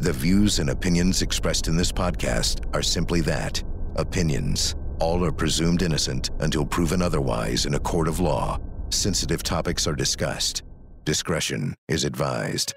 [0.00, 3.60] The views and opinions expressed in this podcast are simply that
[3.96, 4.76] opinions.
[5.00, 8.60] All are presumed innocent until proven otherwise in a court of law.
[8.90, 10.62] Sensitive topics are discussed.
[11.04, 12.74] Discretion is advised.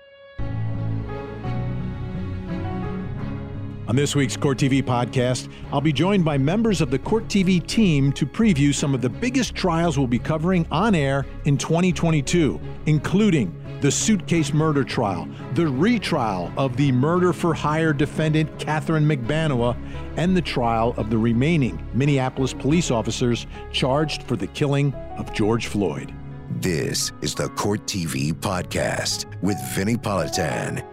[3.88, 7.64] On this week's Court TV podcast, I'll be joined by members of the Court TV
[7.68, 12.60] team to preview some of the biggest trials we'll be covering on air in 2022,
[12.88, 19.76] including the suitcase murder trial, the retrial of the murder for hire defendant Catherine Magbanua,
[20.18, 25.68] and the trial of the remaining Minneapolis police officers charged for the killing of George
[25.68, 26.14] Floyd.
[26.60, 30.86] This is the Court TV podcast with Vinnie Politan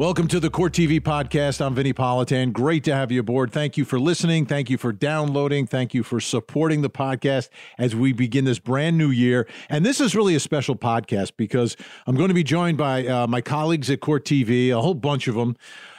[0.00, 1.60] Welcome to the Court TV podcast.
[1.60, 2.54] I'm Vinnie Politan.
[2.54, 3.52] Great to have you aboard.
[3.52, 4.46] Thank you for listening.
[4.46, 5.66] Thank you for downloading.
[5.66, 9.46] Thank you for supporting the podcast as we begin this brand new year.
[9.68, 11.76] And this is really a special podcast because
[12.06, 15.28] I'm going to be joined by uh, my colleagues at Court TV, a whole bunch
[15.28, 15.54] of them.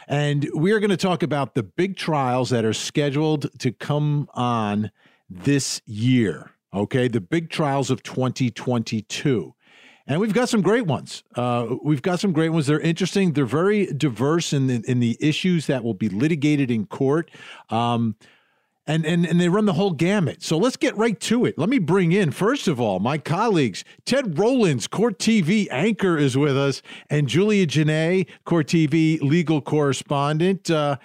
[0.07, 4.27] And we are going to talk about the big trials that are scheduled to come
[4.33, 4.89] on
[5.29, 6.53] this year.
[6.73, 9.53] Okay, the big trials of 2022
[10.11, 11.23] and we've got some great ones.
[11.35, 12.67] Uh, we've got some great ones.
[12.67, 13.31] They're interesting.
[13.31, 17.31] They're very diverse in the, in the issues that will be litigated in court.
[17.69, 18.17] Um,
[18.85, 20.43] and, and, and they run the whole gamut.
[20.43, 21.57] So let's get right to it.
[21.57, 23.85] Let me bring in, first of all, my colleagues.
[24.03, 30.69] Ted Rowlands, Court TV anchor, is with us, and Julia Jenae, Court TV legal correspondent.
[30.69, 30.97] Uh,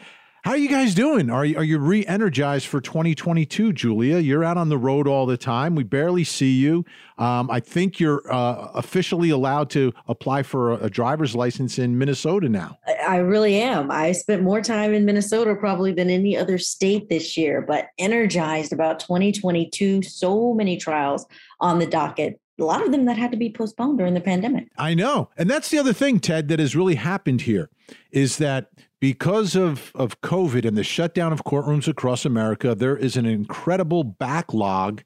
[0.46, 1.28] how are you guys doing?
[1.28, 4.18] Are you, are you re energized for 2022, Julia?
[4.18, 5.74] You're out on the road all the time.
[5.74, 6.84] We barely see you.
[7.18, 11.98] Um, I think you're uh, officially allowed to apply for a, a, driver's license in
[11.98, 12.78] Minnesota now.
[13.08, 13.90] I really am.
[13.90, 18.72] I spent more time in Minnesota probably than any other state this year, but energized
[18.72, 20.02] about 2022.
[20.02, 21.26] So many trials
[21.58, 24.68] on the docket a lot of them that had to be postponed during the pandemic.
[24.78, 25.28] I know.
[25.36, 27.68] And that's the other thing, Ted, that has really happened here
[28.12, 33.16] is that because of, of COVID and the shutdown of courtrooms across America, there is
[33.16, 35.02] an incredible backlog.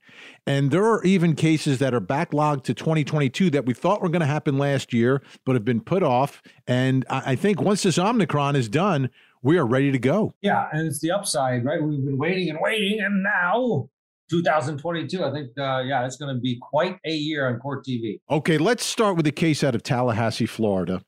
[0.47, 4.21] And there are even cases that are backlogged to 2022 that we thought were going
[4.21, 6.41] to happen last year, but have been put off.
[6.67, 9.11] And I, I think once this Omicron is done,
[9.43, 10.35] we are ready to go.
[10.41, 10.69] Yeah.
[10.73, 11.83] And it's the upside, right?
[11.83, 13.01] We've been waiting and waiting.
[13.01, 13.89] And now
[14.31, 15.25] 2022.
[15.25, 18.21] I think, uh, yeah, it's going to be quite a year on court TV.
[18.31, 21.03] Okay, let's start with a case out of Tallahassee, Florida.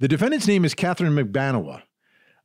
[0.00, 1.82] The defendant's name is Catherine Magbanua.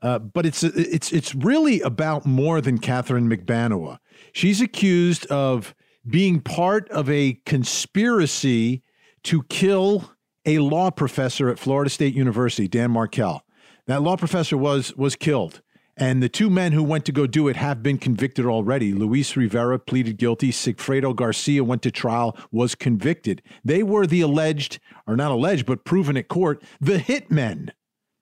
[0.02, 4.00] Uh, but it's it's it's really about more than Catherine Magbanua.
[4.32, 5.76] She's accused of
[6.08, 8.82] being part of a conspiracy
[9.24, 10.12] to kill
[10.46, 13.44] a law professor at Florida State University, Dan Markel.
[13.88, 15.62] That law professor was was killed.
[15.98, 18.94] And the two men who went to go do it have been convicted already.
[18.94, 20.50] Luis Rivera pleaded guilty.
[20.50, 23.42] Sigfredo Garcia went to trial, was convicted.
[23.66, 27.72] They were the alleged, or not alleged, but proven at court, the hitmen.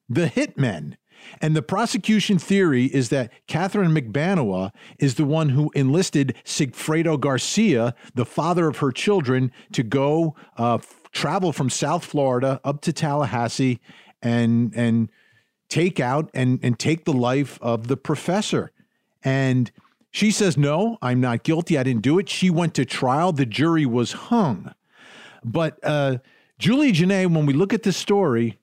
[0.09, 0.95] The hitmen.
[1.41, 7.93] And the prosecution theory is that Catherine Magbanua is the one who enlisted Sigfredo Garcia,
[8.15, 10.79] the father of her children, to go uh,
[11.11, 13.79] travel from South Florida up to Tallahassee
[14.21, 15.09] and and
[15.69, 18.71] take out and, and take the life of the professor.
[19.23, 19.71] And
[20.11, 21.77] she says, No, I'm not guilty.
[21.77, 22.29] I didn't do it.
[22.29, 23.31] She went to trial.
[23.31, 24.73] The jury was hung.
[25.43, 26.17] But uh,
[26.57, 28.57] Julie Jenae, when we look at this story,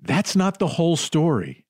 [0.00, 1.66] that's not the whole story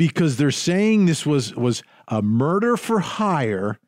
[0.00, 3.78] because they're saying this was, was a murder for hire.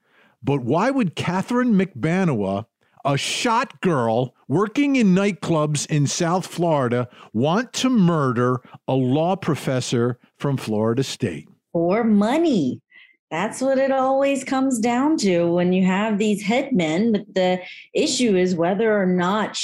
[0.43, 2.67] But why would Catherine Magbanua
[3.03, 10.19] a shot girl working in nightclubs in South Florida want to murder a law professor
[10.37, 11.49] from Florida State.
[11.72, 12.83] For money.
[13.31, 17.12] That's what it always comes down to when you have these headmen.
[17.12, 17.62] But the
[17.95, 19.56] issue is whether or not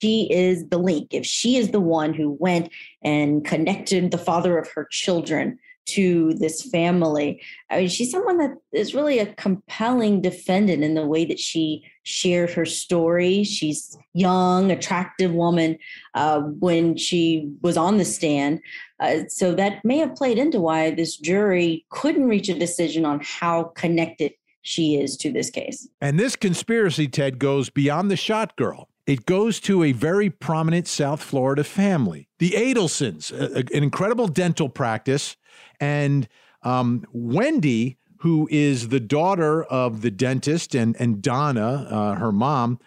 [0.00, 2.70] she is the link, if she is the one who went
[3.02, 7.42] and connected the father of her children to this family.
[7.70, 11.84] I mean, she's someone that is really a compelling defendant in the way that she
[12.04, 13.44] shared her story.
[13.44, 15.78] She's young, attractive woman
[16.14, 18.60] uh, when she was on the stand.
[19.00, 23.20] Uh, so that may have played into why this jury couldn't reach a decision on
[23.22, 25.88] how connected she is to this case.
[26.00, 28.89] And this conspiracy, Ted, goes beyond the shot girl.
[29.06, 34.28] It goes to a very prominent South Florida family, the Adelsons, a, a, an incredible
[34.28, 35.36] dental practice
[35.80, 36.28] and
[36.62, 42.78] um, Wendy, who is the daughter of the dentist, and, and Donna, uh, her mom,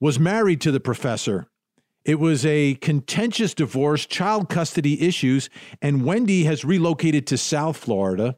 [0.00, 1.46] was married to the professor.
[2.04, 5.48] It was a contentious divorce, child custody issues,
[5.80, 8.36] and Wendy has relocated to South Florida.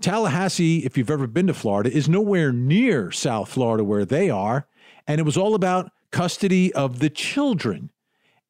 [0.00, 4.66] Tallahassee, if you've ever been to Florida, is nowhere near South Florida where they are.
[5.06, 7.90] And it was all about custody of the children.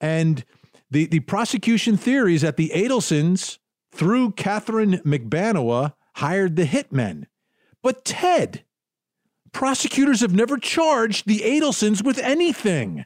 [0.01, 0.45] And
[0.91, 3.59] the, the prosecution theory is that the Adelsons,
[3.93, 7.27] through Catherine Magbanua, hired the hitmen.
[7.83, 8.65] But Ted,
[9.53, 13.05] prosecutors have never charged the Adelsons with anything.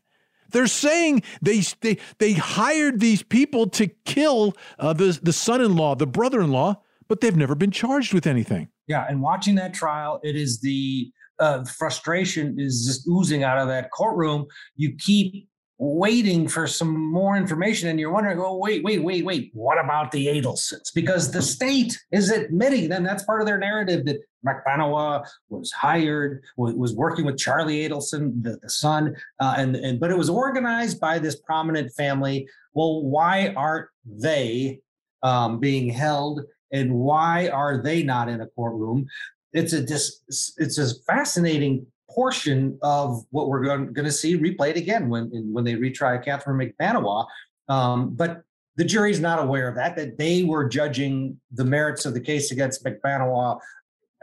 [0.50, 6.06] They're saying they they they hired these people to kill uh, the the son-in-law, the
[6.06, 8.68] brother-in-law, but they've never been charged with anything.
[8.86, 11.10] Yeah, and watching that trial, it is the
[11.42, 14.46] uh, frustration is just oozing out of that courtroom.
[14.76, 15.48] You keep
[15.78, 20.12] waiting for some more information and you're wondering oh wait wait wait wait what about
[20.12, 25.26] the adelsons because the state is admitting then that's part of their narrative that Magbanua
[25.48, 30.12] was hired was, was working with charlie adelson the, the son uh, and, and but
[30.12, 32.46] it was organized by this prominent family.
[32.74, 34.82] Well why aren't they
[35.24, 39.08] um, being held and why are they not in a courtroom
[39.52, 40.20] it's a dis,
[40.58, 45.64] it's a fascinating portion of what we're going, going to see replayed again when when
[45.64, 47.26] they retry Catherine Magbanua.
[47.68, 48.42] Um, but
[48.76, 52.50] the jury's not aware of that, that they were judging the merits of the case
[52.50, 53.58] against Magbanua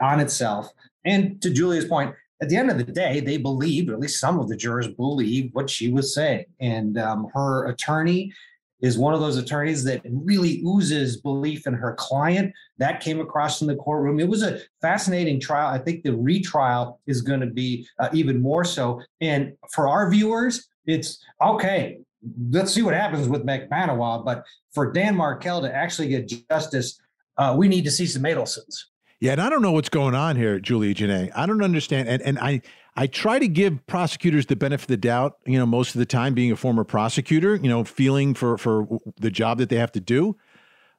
[0.00, 0.72] on itself.
[1.04, 4.18] And to Julia's point, at the end of the day, they believed, or at least
[4.18, 6.46] some of the jurors believed what she was saying.
[6.58, 8.32] And um, her attorney
[8.82, 12.52] is one of those attorneys that really oozes belief in her client.
[12.78, 14.20] That came across in the courtroom.
[14.20, 15.68] It was a fascinating trial.
[15.68, 19.00] I think the retrial is going to be uh, even more so.
[19.20, 21.98] And for our viewers, it's okay.
[22.50, 24.24] Let's see what happens with Magbanua.
[24.24, 26.98] But for Dan Markel to actually get justice,
[27.36, 28.84] uh, we need to see some Adelsons.
[29.20, 31.30] Yeah, and I don't know what's going on here, Julia Jenae.
[31.34, 32.08] I don't understand.
[32.08, 32.62] And and I
[32.96, 36.06] I try to give prosecutors the benefit of the doubt, you know, most of the
[36.06, 38.86] time being a former prosecutor, you know, feeling for for
[39.18, 40.36] the job that they have to do.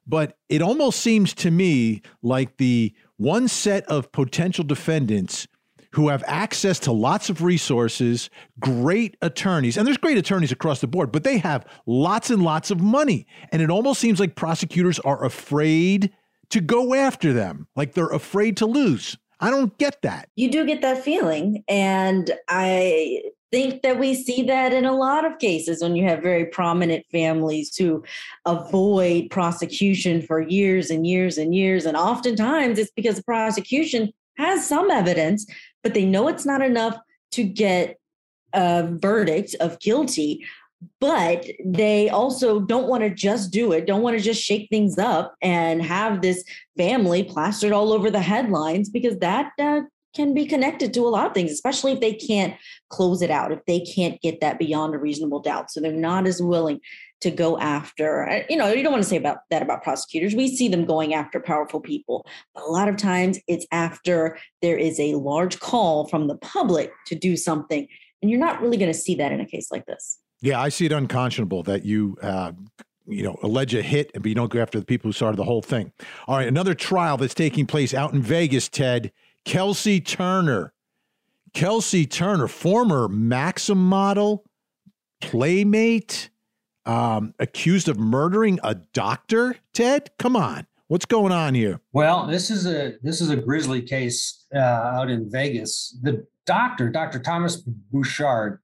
[0.06, 5.46] But it almost seems to me like the one set of potential defendants
[5.92, 10.86] who have access to lots of resources, great attorneys, and there's great attorneys across the
[10.86, 13.26] board, but they have lots and lots of money.
[13.52, 16.10] And it almost seems like prosecutors are afraid
[16.48, 19.18] to go after them, like they're afraid to lose.
[19.42, 20.28] I don't get that.
[20.36, 21.64] You do get that feeling.
[21.68, 26.22] And I think that we see that in a lot of cases when you have
[26.22, 28.04] very prominent families who
[28.46, 31.84] avoid prosecution for years and years and years.
[31.84, 35.44] And oftentimes it's because the prosecution has some evidence,
[35.82, 36.96] but they know it's not enough
[37.32, 37.98] to get
[38.54, 40.44] a verdict of guilty
[41.00, 44.98] but they also don't want to just do it, don't want to just shake things
[44.98, 46.44] up and have this
[46.76, 49.80] family plastered all over the headlines because that uh,
[50.14, 52.54] can be connected to a lot of things, especially if they can't
[52.90, 55.70] close it out, if they can't get that beyond a reasonable doubt.
[55.70, 56.80] So they're not as willing
[57.22, 60.34] to go after, uh, you know, you don't want to say about that about prosecutors.
[60.34, 62.26] We see them going after powerful people.
[62.56, 67.14] A lot of times it's after there is a large call from the public to
[67.14, 67.86] do something.
[68.20, 70.18] And you're not really going to see that in a case like this.
[70.42, 72.52] Yeah, I see it unconscionable that you, uh,
[73.06, 75.44] you know, allege a hit, but you don't go after the people who started the
[75.44, 75.92] whole thing.
[76.26, 79.12] All right, another trial that's taking place out in Vegas, Ted.
[79.44, 80.74] Kelsey Turner.
[81.54, 84.44] Kelsey Turner, former Maxim model,
[85.20, 86.30] playmate,
[86.86, 89.56] um, accused of murdering a doctor.
[89.74, 91.80] Ted, come on, what's going on here?
[91.92, 95.96] Well, this is a this is a grisly case uh, out in Vegas.
[96.02, 97.18] The doctor, Dr.
[97.18, 98.60] Thomas Burchard,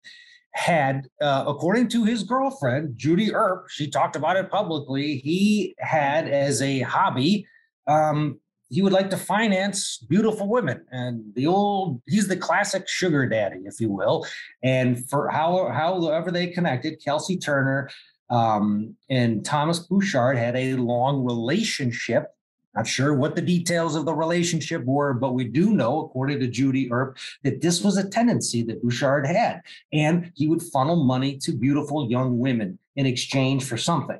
[0.58, 6.27] had, uh, according to his girlfriend, Judy Earp, she talked about it publicly, he had
[6.29, 7.46] as a hobby,
[7.86, 10.84] um, he would like to finance beautiful women.
[10.91, 14.27] And the old, he's the classic sugar daddy, if you will.
[14.62, 17.88] And for how, however they connected, Kelsey Turner
[18.29, 22.34] um, and Thomas Burchard had a long relationship
[22.75, 26.46] not sure what the details of the relationship were, but we do know, according to
[26.46, 29.63] Judy Earp, that this was a tendency that Burchard had.
[29.93, 34.19] And he would funnel money to beautiful young women in exchange for something.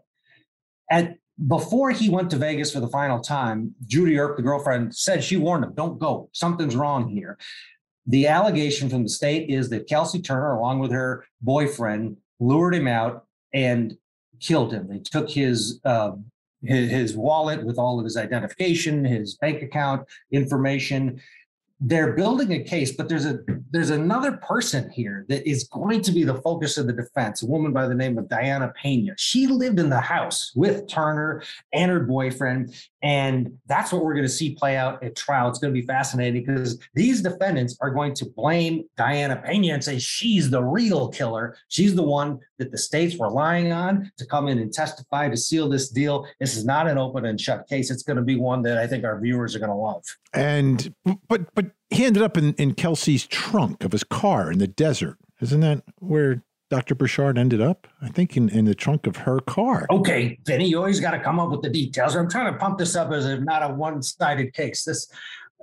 [0.91, 5.23] At before he went to Vegas for the final time, Judy Earp, the girlfriend, said
[5.23, 6.29] she warned him, don't go.
[6.33, 7.39] Something's wrong here.
[8.07, 12.89] The allegation from the state is that Kelsey Turner, along with her boyfriend, lured him
[12.89, 13.97] out and
[14.41, 14.89] killed him.
[14.89, 16.13] They took his uh,
[16.63, 21.21] his, his wallet with all of his identification, his bank account information,
[21.81, 23.39] they're building a case, but there's a
[23.71, 27.43] there's another person here that is going to be the focus of the defense.
[27.43, 29.13] A woman by the name of Diana Pena.
[29.17, 31.43] She lived in the house with Turner
[31.73, 35.49] and her boyfriend, and that's what we're going to see play out at trial.
[35.49, 39.85] It's going to be fascinating because these defendants are going to blame Diana Pena and
[39.85, 41.57] say she's the real killer.
[41.69, 45.69] She's the one that the state's relying on to come in and testify to seal
[45.69, 46.27] this deal.
[46.41, 47.91] This is not an open and shut case.
[47.91, 50.03] It's going to be one that I think our viewers are going to love.
[50.35, 50.93] And
[51.29, 55.19] but but he ended up in, in Kelsey's trunk of his car in the desert.
[55.41, 56.95] Isn't that where Dr.
[56.95, 57.87] Burchard ended up?
[58.03, 59.87] I think in, in the trunk of her car.
[59.91, 62.15] Okay, Vinny, you always got to come up with the details.
[62.15, 64.85] I'm trying to pump this up as if not a one-sided case.
[64.85, 65.11] This,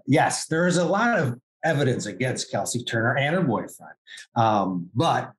[0.07, 3.93] yes, there is a lot of evidence against Kelsey Turner and her boyfriend.
[4.35, 5.31] Um, but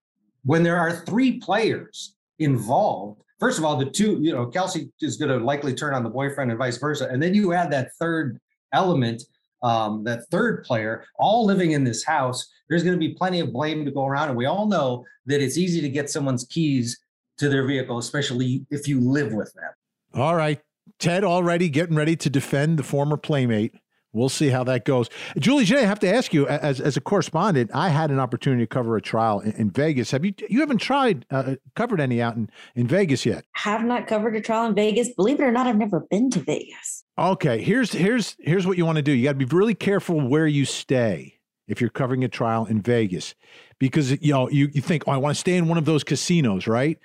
[0.45, 5.17] when there are three players involved, first of all, the two, you know, Kelsey is
[5.17, 7.09] going to likely turn on the boyfriend and vice versa.
[7.11, 8.41] And then you add that third
[8.73, 9.23] element,
[9.63, 12.49] um, that third player, all living in this house.
[12.69, 14.29] There's going to be plenty of blame to go around.
[14.29, 17.01] And we all know that it's easy to get someone's keys
[17.39, 19.71] to their vehicle, especially if you live with them.
[20.15, 20.61] All right.
[20.99, 23.75] Ted already getting ready to defend the former playmate.
[24.17, 25.09] We'll see how that goes.
[25.39, 28.63] Julie Jay, I have to ask you, as, as a correspondent, I had an opportunity
[28.63, 30.11] to cover a trial in, in Vegas.
[30.11, 33.45] Have you you haven't tried uh, covered any out in, in Vegas yet?
[33.53, 35.11] Have not covered a trial in Vegas.
[35.11, 37.05] Believe it or not, I've never been to Vegas.
[37.19, 39.13] Okay, here's here's here's what you want to do.
[39.13, 41.35] You got to be really careful where you stay
[41.69, 43.35] if you're covering a trial in Vegas,
[43.79, 46.05] because you know you you think, oh, I want to stay in one of those
[46.05, 46.99] casinos, right?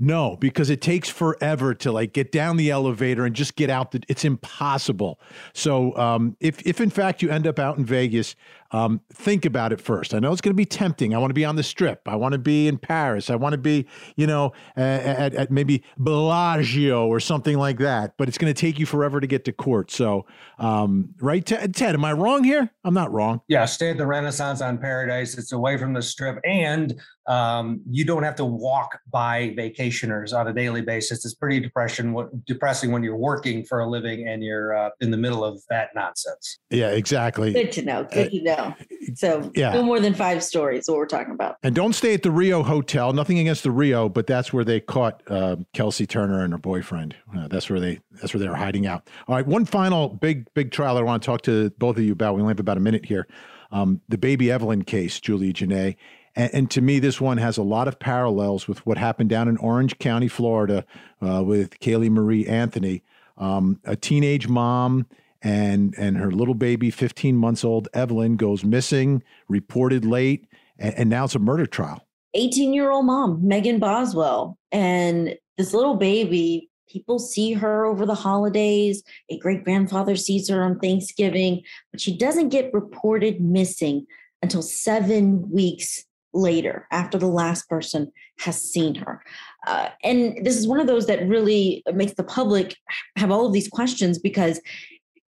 [0.00, 3.90] No, because it takes forever to like get down the elevator and just get out.
[3.90, 5.20] The, it's impossible.
[5.54, 8.36] So um, if if in fact you end up out in Vegas,
[8.70, 10.14] um, think about it first.
[10.14, 11.14] I know it's going to be tempting.
[11.14, 12.02] I want to be on the Strip.
[12.06, 13.30] I want to be in Paris.
[13.30, 13.86] I want to be,
[14.16, 18.14] you know, at, at maybe Bellagio or something like that.
[18.18, 19.90] But it's going to take you forever to get to court.
[19.90, 20.26] So,
[20.58, 21.94] um, right, Ted, Ted?
[21.94, 22.70] Am I wrong here?
[22.84, 23.40] I'm not wrong.
[23.48, 25.38] Yeah, stay at the Renaissance on Paradise.
[25.38, 30.48] It's away from the Strip, and um, you don't have to walk by vacationers on
[30.48, 31.24] a daily basis.
[31.24, 32.16] It's pretty depression,
[32.46, 35.90] depressing when you're working for a living and you're uh, in the middle of that
[35.94, 36.58] nonsense.
[36.70, 37.52] Yeah, exactly.
[37.52, 38.04] Good to know.
[38.10, 38.74] Good uh, to know.
[39.14, 39.74] So yeah.
[39.74, 41.56] no more than five stories, what we're talking about.
[41.62, 43.12] And don't stay at the Rio Hotel.
[43.12, 47.14] Nothing against the Rio, but that's where they caught uh, Kelsey Turner and her boyfriend.
[47.36, 49.08] Uh, that's where they that's where they were hiding out.
[49.26, 52.12] All right, one final big big trial I want to talk to both of you
[52.12, 52.34] about.
[52.34, 53.26] We only have about a minute here.
[53.70, 55.96] Um, the baby Evelyn case, Julie Jenae.
[56.38, 59.48] And, and, to me, this one has a lot of parallels with what happened down
[59.48, 60.86] in Orange County, Florida,
[61.20, 63.02] uh, with Caylee Marie Anthony,
[63.36, 65.06] um, a teenage mom
[65.42, 70.46] and and her little baby, 15 months old Evelyn, goes missing, reported late,
[70.78, 72.06] and, and now it's a murder trial.
[72.34, 76.70] 18 year old mom, Megan Boswell, and this little baby.
[76.88, 79.02] People see her over the holidays.
[79.28, 81.60] A great grandfather sees her on Thanksgiving,
[81.92, 84.06] but she doesn't get reported missing
[84.40, 86.06] until seven weeks
[86.38, 89.22] later after the last person has seen her.
[89.66, 92.76] Uh, and this is one of those that really makes the public
[93.16, 94.60] have all of these questions because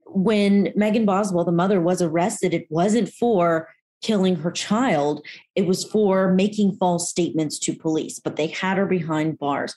[0.06, 3.68] when Megan Boswell, the mother, was arrested, it wasn't for
[4.02, 5.24] killing her child,
[5.54, 9.74] it was for making false statements to police, but they had her behind bars.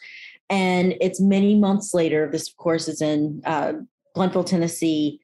[0.49, 3.73] And it's many months later, this, of course, is in uh,
[4.15, 5.19] Tennessee,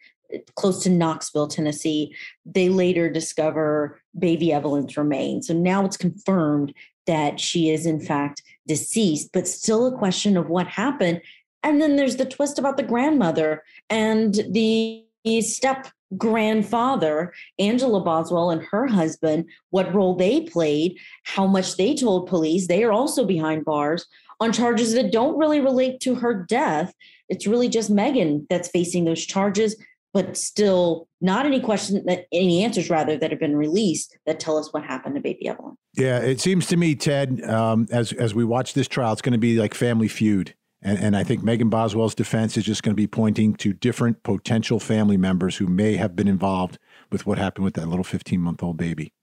[0.55, 2.15] close to Knoxville, Tennessee.
[2.45, 5.48] They later discover baby Evelyn's remains.
[5.48, 6.74] So now it's confirmed
[7.07, 11.21] that she is, in fact, deceased, but still a question of what happened
[11.63, 15.05] and then there's the twist about the grandmother and the
[15.41, 22.27] step grandfather, Angela Boswell, and her husband, what role they played, how much they told
[22.27, 22.67] police.
[22.67, 24.05] They are also behind bars
[24.39, 26.93] on charges that don't really relate to her death.
[27.27, 29.75] It's really just Megan that's facing those charges,
[30.13, 32.01] but still not any questions,
[32.32, 35.78] any answers rather that have been released that tell us what happened to baby Evelyn.
[35.96, 39.34] Yeah, it seems to me, Ted, um, as as we watch this trial, it's going
[39.34, 40.56] to be like Family Feud.
[40.82, 44.24] And, and I think Megan Boswell's defense is just going to be pointing to different
[44.24, 46.78] potential family members who may have been involved
[47.12, 49.13] with what happened with that little 15 month old baby.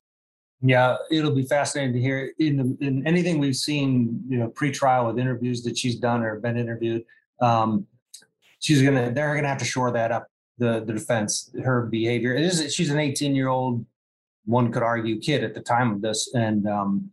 [0.63, 5.07] Yeah, it'll be fascinating to hear in the, in anything we've seen, you know, pre-trial
[5.07, 7.05] with interviews that she's done or been interviewed.
[7.41, 7.87] Um,
[8.59, 10.27] she's gonna, they're gonna have to shore that up.
[10.59, 12.35] The the defense, her behavior.
[12.35, 13.85] It is she's an 18 year old,
[14.47, 17.11] one could argue, kid at the time of this, and um,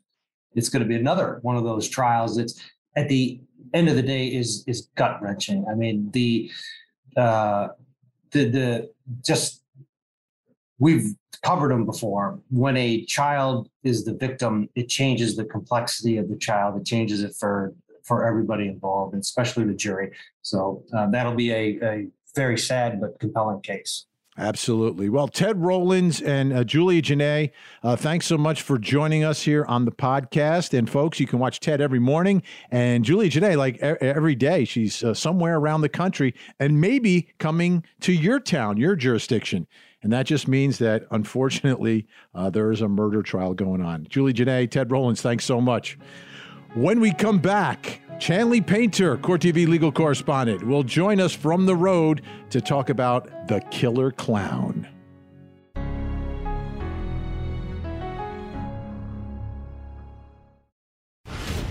[0.56, 2.38] it's going to be another one of those trials.
[2.38, 2.62] It's
[2.96, 3.42] at the
[3.74, 5.66] end of the day is is gut wrenching.
[5.70, 6.52] I mean the
[7.18, 7.70] uh,
[8.32, 9.64] the the just
[10.80, 12.40] we've covered them before.
[12.50, 16.80] When a child is the victim, it changes the complexity of the child.
[16.80, 17.74] It changes it for
[18.04, 20.12] for everybody involved, and especially the jury.
[20.42, 24.06] So uh, that'll be a, a very sad but compelling case.
[24.36, 25.10] Absolutely.
[25.10, 27.52] Well, Ted Rowlands and uh, Julia Jenae,
[27.84, 30.76] uh, thanks so much for joining us here on the podcast.
[30.76, 32.42] And folks, you can watch Ted every morning.
[32.72, 37.30] And Julia Jenae, like e- every day, she's uh, somewhere around the country and maybe
[37.38, 39.68] coming to your town, your jurisdiction.
[40.02, 44.08] And that just means that, unfortunately, uh, there is a murder trial going on.
[44.10, 45.98] Julie Jenae, Ted Rowlands, thanks so much.
[46.76, 51.76] When we come back, Chanley Painter, Court TV legal correspondent, will join us from the
[51.76, 54.88] road to talk about the killer clown.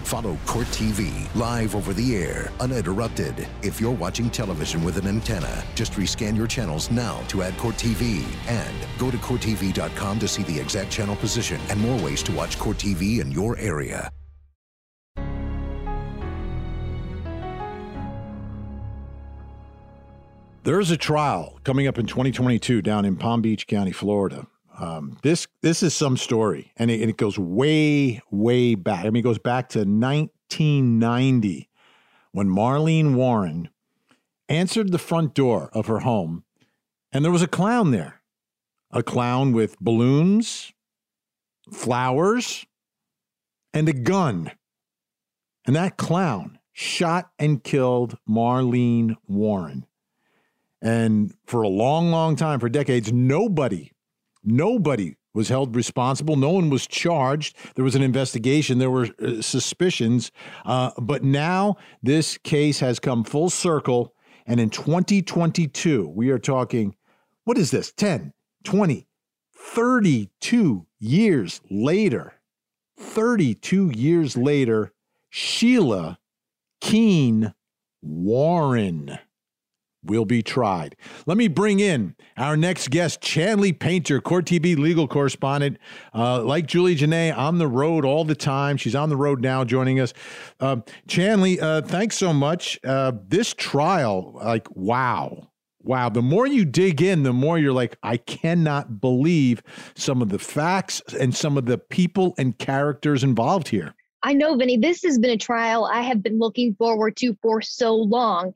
[0.05, 3.49] Follow Court TV live over the air, uninterrupted.
[3.63, 7.75] If you're watching television with an antenna, just rescan your channels now to add Court
[7.75, 12.33] TV and go to CourtTV.com to see the exact channel position and more ways to
[12.33, 14.09] watch Court TV in your area.
[20.65, 24.47] There's a trial coming up in 2022 down in Palm Beach County, Florida.
[24.79, 29.05] Um, this this is some story, and it, and it goes way way back.
[29.05, 31.69] I mean, it goes back to 1990
[32.31, 33.71] when Marlene Warren
[34.49, 36.45] answered the front door of her home,
[37.11, 38.23] and there was a clown there,
[38.93, 40.73] a clown with balloons,
[41.73, 42.65] flowers,
[43.75, 44.53] and a gun,
[45.67, 49.87] and that clown shot and killed Marlene Warren.
[50.83, 53.93] And for a long, long time, for decades, nobody,
[54.43, 56.37] nobody was held responsible.
[56.37, 57.57] No one was charged.
[57.77, 58.79] There was an investigation.
[58.79, 60.31] There were uh, suspicions.
[60.65, 64.15] Uh, but now this case has come full circle.
[64.45, 66.97] And in 2022, we are talking,
[67.45, 67.93] what is this?
[67.93, 68.33] 10,
[68.65, 69.07] 20,
[69.55, 72.35] 32 years later.
[72.99, 74.93] 32 years later,
[75.31, 76.19] Sheila
[76.81, 77.55] Keene
[78.03, 79.19] Warren
[80.05, 80.97] will be tried.
[81.27, 85.79] Let me bring in our next guest, Chanley Painter, Court TV legal correspondent.
[86.15, 88.77] Uh, like Julie Jenae, on the road all the time.
[88.77, 90.13] She's on the road now joining us.
[90.61, 90.77] Uh,
[91.09, 92.79] Chanley, uh, thanks so much.
[92.85, 95.49] Uh, this trial, like, wow.
[95.85, 96.11] Wow.
[96.11, 99.63] The more you dig in, the more you're like, I cannot believe
[99.97, 103.95] some of the facts and some of the people and characters involved here.
[104.23, 107.61] I know, Vinny, this has been a trial I have been looking forward to for
[107.61, 108.55] so long.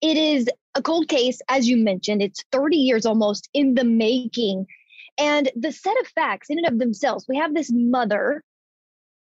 [0.00, 4.66] It is a cold case, as you mentioned, it's 30 years almost in the making.
[5.18, 8.44] And the set of facts in and of themselves, we have this mother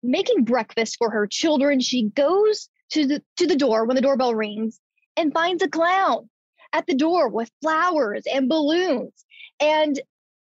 [0.04, 1.80] making breakfast for her children.
[1.80, 4.80] She goes to the to the door when the doorbell rings
[5.16, 6.30] and finds a clown
[6.74, 9.26] at the door with flowers and balloons
[9.60, 10.00] and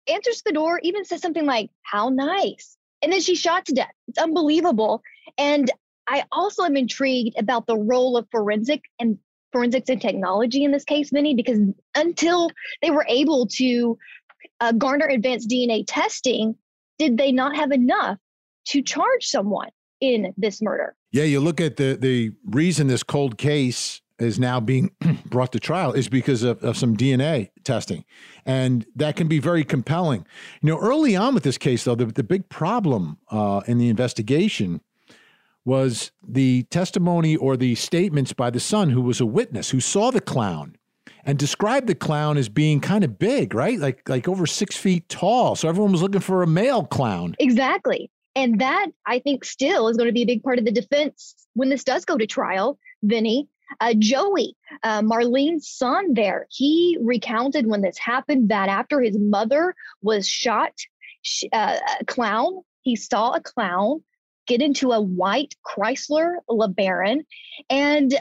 [0.07, 2.77] answers the door, even says something like, How nice.
[3.03, 3.95] And then she's shot to death.
[4.09, 5.03] It's unbelievable.
[5.41, 5.71] And
[6.07, 9.19] I also am intrigued about the role of forensic and
[9.53, 11.59] forensics and technology in this case, Vinny, because
[11.97, 12.51] until
[12.83, 13.99] they were able to
[14.61, 16.55] uh, garner advanced DNA testing,
[16.99, 18.19] did they not have enough
[18.67, 19.71] to charge someone
[20.03, 20.95] in this murder?
[21.11, 24.91] Yeah, you look at the the reason this cold case is now being
[25.25, 28.05] brought to trial is because of, of some DNA testing.
[28.45, 30.27] And that can be very compelling.
[30.61, 33.89] You know, early on with this case, though, the, the big problem uh, in the
[33.89, 34.83] investigation
[35.65, 40.11] was the testimony or the statements by the son who was a witness who saw
[40.11, 40.77] the clown
[41.25, 43.79] and described the clown as being kind of big, right?
[43.79, 45.55] Like like over six feet tall.
[45.57, 47.37] So everyone was looking for a male clown.
[47.39, 48.11] Exactly.
[48.35, 51.35] And that I think still is going to be a big part of the defense
[51.55, 53.49] when this does go to trial, Vinny.
[53.81, 59.77] Uh, Joey, uh, Marlene's son, there, he recounted when this happened that after his mother
[60.03, 60.73] was shot,
[61.53, 64.03] uh, a clown, he saw a clown
[64.51, 67.21] get into a white Chrysler LeBaron
[67.71, 68.21] and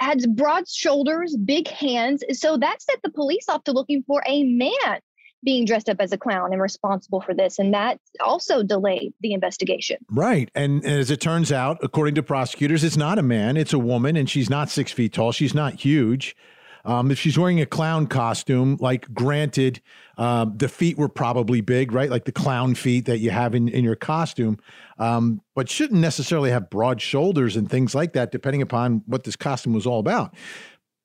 [0.00, 2.24] had broad shoulders, big hands.
[2.32, 4.98] So that set the police off to looking for a man
[5.44, 7.60] being dressed up as a clown and responsible for this.
[7.60, 9.98] And that also delayed the investigation.
[10.10, 10.50] Right.
[10.54, 14.16] And, as it turns out, according to prosecutors, it's not a man, it's a woman,
[14.16, 15.30] and she's not six feet tall.
[15.30, 16.34] She's not huge.
[16.84, 19.80] Um, if she's wearing a clown costume, like granted,
[20.18, 22.10] um, the feet were probably big, right?
[22.10, 24.58] Like the clown feet that you have in, in your costume,
[24.98, 29.36] um, but shouldn't necessarily have broad shoulders and things like that, depending upon what this
[29.36, 30.34] costume was all about.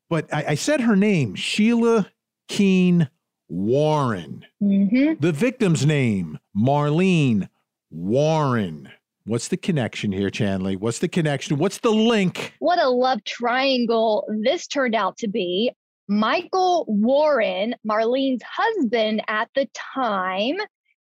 [0.09, 2.09] But I, I said her name, Sheila
[2.47, 3.09] Keene
[3.49, 4.45] Warren.
[4.61, 5.19] Mm-hmm.
[5.19, 7.49] The victim's name, Marlene
[7.91, 8.89] Warren.
[9.27, 10.77] What's the connection here, Chanley?
[10.77, 11.57] What's the connection?
[11.57, 12.53] What's the link?
[12.59, 15.73] What a love triangle this turned out to be.
[16.07, 20.55] Michael Warren, Marlene's husband at the time,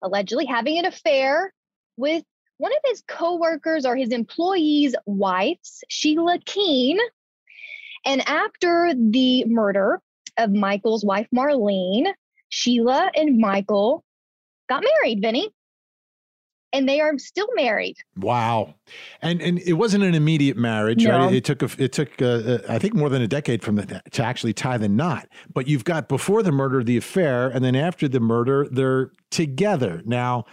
[0.02, 1.54] allegedly having an affair
[1.98, 2.24] with
[2.60, 7.00] one of his coworkers or his employees' wives, Sheila Keene.
[8.06, 10.00] And after the murder
[10.38, 12.14] of Michael's wife, Marlene,
[12.48, 14.06] Sheila and Michael
[14.70, 15.52] got married, Vinny
[16.74, 17.98] and they are still married.
[18.18, 18.76] Wow,
[19.22, 21.18] and and it wasn't an immediate marriage, no.
[21.18, 21.34] right?
[21.34, 24.02] It took a, it took uh, uh, I think more than a decade from the,
[24.12, 25.28] to actually tie the knot.
[25.54, 30.02] But you've got before the murder the affair, and then after the murder they're together.
[30.06, 30.46] Now,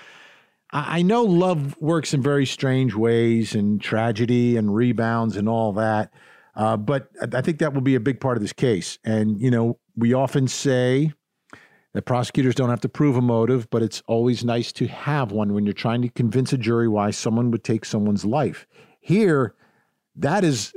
[0.71, 6.13] I know love works in very strange ways, and tragedy and rebounds and all that.
[6.57, 8.99] Uh, but I think that will be a big part of this case.
[9.05, 11.13] And you know, we often say
[11.95, 15.55] that prosecutors don't have to prove a motive, but it's always nice to have one
[15.55, 18.67] when you're trying to convince a jury why someone would take someone's life.
[19.01, 19.55] Here,
[20.17, 20.73] that is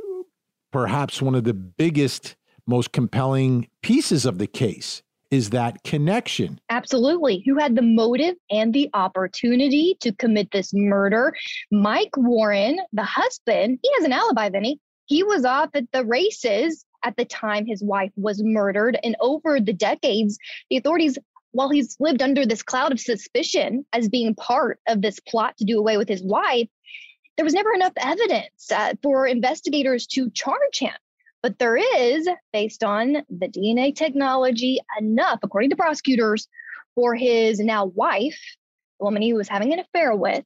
[0.71, 2.35] perhaps one of the biggest,
[2.67, 5.01] most compelling pieces of the case
[5.31, 6.59] is that connection.
[6.69, 7.43] Absolutely.
[7.45, 11.33] Who had the motive and the opportunity to commit this murder?
[11.71, 14.79] Mike Warren, the husband, he has an alibi, Vinny.
[15.05, 18.97] He was off at the races at the time his wife was murdered.
[19.03, 20.37] And over the decades,
[20.69, 21.17] the authorities,
[21.51, 25.65] while he's lived under this cloud of suspicion as being part of this plot to
[25.65, 26.67] do away with his wife,
[27.35, 30.93] there was never enough evidence uh, for investigators to charge him.
[31.43, 36.47] But there is, based on the DNA technology, enough, according to prosecutors,
[36.95, 38.39] for his now wife,
[38.99, 40.43] the woman he was having an affair with,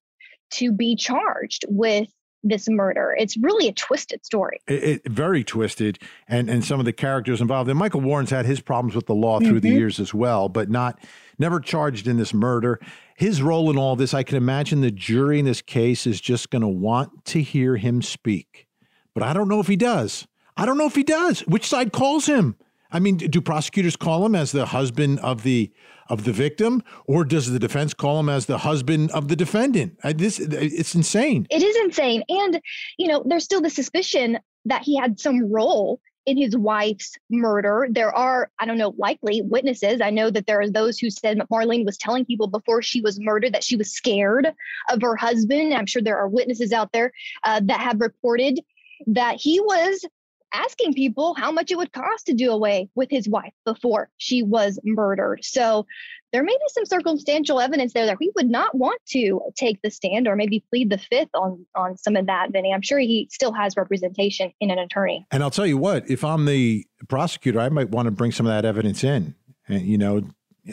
[0.51, 2.09] to be charged with
[2.43, 3.15] this murder.
[3.17, 4.59] It's really a twisted story.
[4.67, 7.69] It, it, very twisted, and and some of the characters involved.
[7.69, 9.59] And Michael Warren's had his problems with the law through mm-hmm.
[9.59, 10.99] the years as well, but not
[11.37, 12.79] never charged in this murder.
[13.15, 16.49] His role in all this, I can imagine the jury in this case is just
[16.49, 18.67] going to want to hear him speak,
[19.13, 20.27] but I don't know if he does.
[20.57, 21.41] I don't know if he does.
[21.41, 22.55] Which side calls him?
[22.91, 25.71] I mean, do prosecutors call him as the husband of the
[26.09, 29.97] of the victim, or does the defense call him as the husband of the defendant?
[30.03, 31.47] I, this it's insane.
[31.49, 32.61] It is insane, and
[32.97, 37.87] you know, there's still the suspicion that he had some role in his wife's murder.
[37.89, 40.01] There are, I don't know, likely witnesses.
[40.01, 43.19] I know that there are those who said Marlene was telling people before she was
[43.19, 44.51] murdered that she was scared
[44.89, 45.73] of her husband.
[45.73, 47.11] I'm sure there are witnesses out there
[47.43, 48.59] uh, that have reported
[49.07, 50.05] that he was
[50.53, 54.43] asking people how much it would cost to do away with his wife before she
[54.43, 55.43] was murdered.
[55.43, 55.85] So
[56.31, 59.91] there may be some circumstantial evidence there that he would not want to take the
[59.91, 62.73] stand or maybe plead the fifth on on some of that, Vinny.
[62.73, 65.25] I'm sure he still has representation in an attorney.
[65.31, 68.45] And I'll tell you what, if I'm the prosecutor, I might want to bring some
[68.45, 69.35] of that evidence in.
[69.67, 70.23] And you know,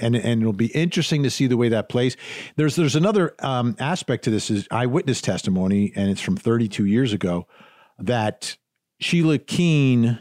[0.01, 2.17] and and it'll be interesting to see the way that plays.
[2.57, 7.13] There's there's another um, aspect to this is eyewitness testimony, and it's from 32 years
[7.13, 7.47] ago
[7.99, 8.57] that
[9.01, 10.19] Sheila Keene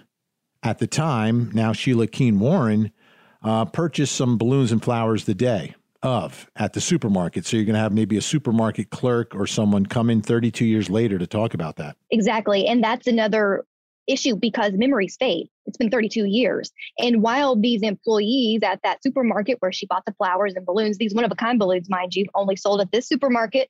[0.63, 2.91] at the time, now Sheila Keene Warren,
[3.43, 7.45] uh, purchased some balloons and flowers the day of at the supermarket.
[7.45, 10.89] So you're going to have maybe a supermarket clerk or someone come in 32 years
[10.89, 11.97] later to talk about that.
[12.11, 12.67] Exactly.
[12.67, 13.65] And that's another
[14.07, 15.49] issue because memories fade.
[15.65, 16.71] It's been 32 years.
[16.97, 21.13] And while these employees at that supermarket where she bought the flowers and balloons, these
[21.13, 23.69] one of a kind balloons, mind you, only sold at this supermarket,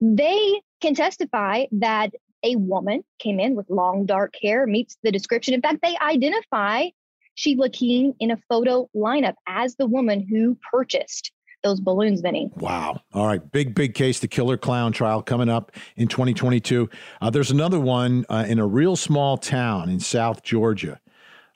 [0.00, 5.54] they can testify that a woman came in with long dark hair, meets the description.
[5.54, 6.88] In fact, they identify
[7.34, 12.50] Sheila Keene in a photo lineup as the woman who purchased those balloons, Vinny.
[12.56, 13.00] Wow.
[13.12, 13.52] All right.
[13.52, 16.88] Big, big case, the killer clown trial coming up in 2022.
[17.20, 21.00] Uh, there's another one uh, in a real small town in South Georgia.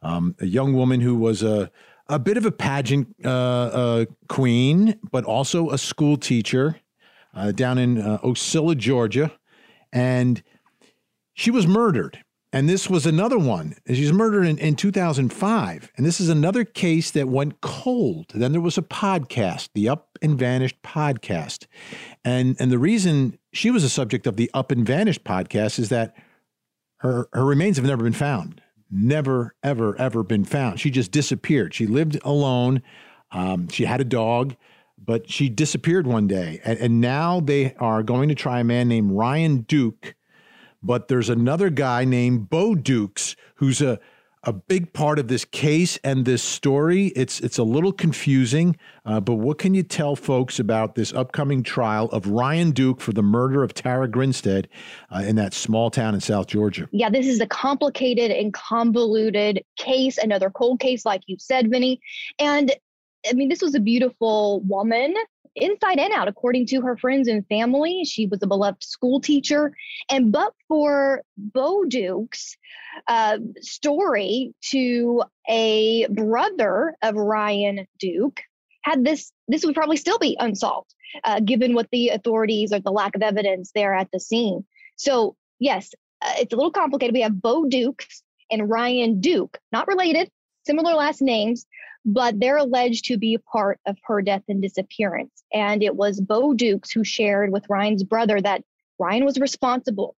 [0.02, 1.70] Um, a young woman who was a,
[2.08, 6.76] a bit of a pageant uh, uh queen, but also a school teacher
[7.34, 9.32] uh, down in uh, Ocilla, Georgia.
[9.92, 10.42] And
[11.34, 12.22] she was murdered.
[12.54, 13.76] And this was another one.
[13.86, 15.90] She was murdered in, in 2005.
[15.96, 18.26] And this is another case that went cold.
[18.34, 21.66] Then there was a podcast, the Up and Vanished podcast.
[22.26, 25.88] And, and the reason she was a subject of the Up and Vanished podcast is
[25.88, 26.14] that
[26.98, 28.60] her, her remains have never been found.
[28.90, 30.78] Never, ever, ever been found.
[30.78, 31.72] She just disappeared.
[31.72, 32.82] She lived alone.
[33.30, 34.56] Um, she had a dog,
[34.98, 36.60] but she disappeared one day.
[36.66, 40.14] And, and now they are going to try a man named Ryan Duke
[40.82, 43.98] but there's another guy named Bo Dukes who's a
[44.44, 47.06] a big part of this case and this story.
[47.08, 51.62] It's it's a little confusing, uh, but what can you tell folks about this upcoming
[51.62, 54.68] trial of Ryan Duke for the murder of Tara Grinstead
[55.14, 56.88] uh, in that small town in South Georgia?
[56.90, 62.00] Yeah, this is a complicated and convoluted case, another cold case, like you said, Vinny.
[62.40, 62.72] And
[63.28, 65.14] I mean, this was a beautiful woman
[65.54, 68.04] inside and out, according to her friends and family.
[68.04, 69.74] She was a beloved school teacher.
[70.10, 72.56] And but for Bo Duke's
[73.08, 78.40] uh, story to a brother of Ryan Duke,
[78.82, 80.92] had this, this would probably still be unsolved,
[81.24, 84.64] uh, given what the authorities or the lack of evidence there at the scene.
[84.96, 87.14] So, yes, uh, it's a little complicated.
[87.14, 90.30] We have Bo Dukes and Ryan Duke, not related,
[90.66, 91.66] similar last names,
[92.04, 95.44] but they're alleged to be part of her death and disappearance.
[95.52, 98.64] And it was Bo Dukes who shared with Ryan's brother that
[98.98, 100.16] Ryan was responsible.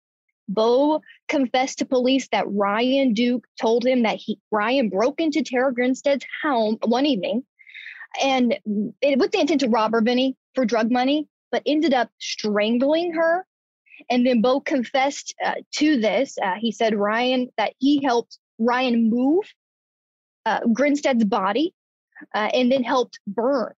[0.48, 5.72] Bo confessed to police that Ryan Duke told him that he Ryan broke into Tara
[5.72, 7.44] Grinstead's home one evening
[8.22, 8.58] and
[9.00, 13.14] it, with the intent to rob her, Vinny, for drug money, but ended up strangling
[13.14, 13.46] her.
[14.10, 16.36] And then Bo confessed uh, to this.
[16.42, 19.44] Uh, he said Ryan that he helped Ryan move
[20.46, 21.74] uh, Grinstead's body
[22.34, 23.74] uh, and then helped burn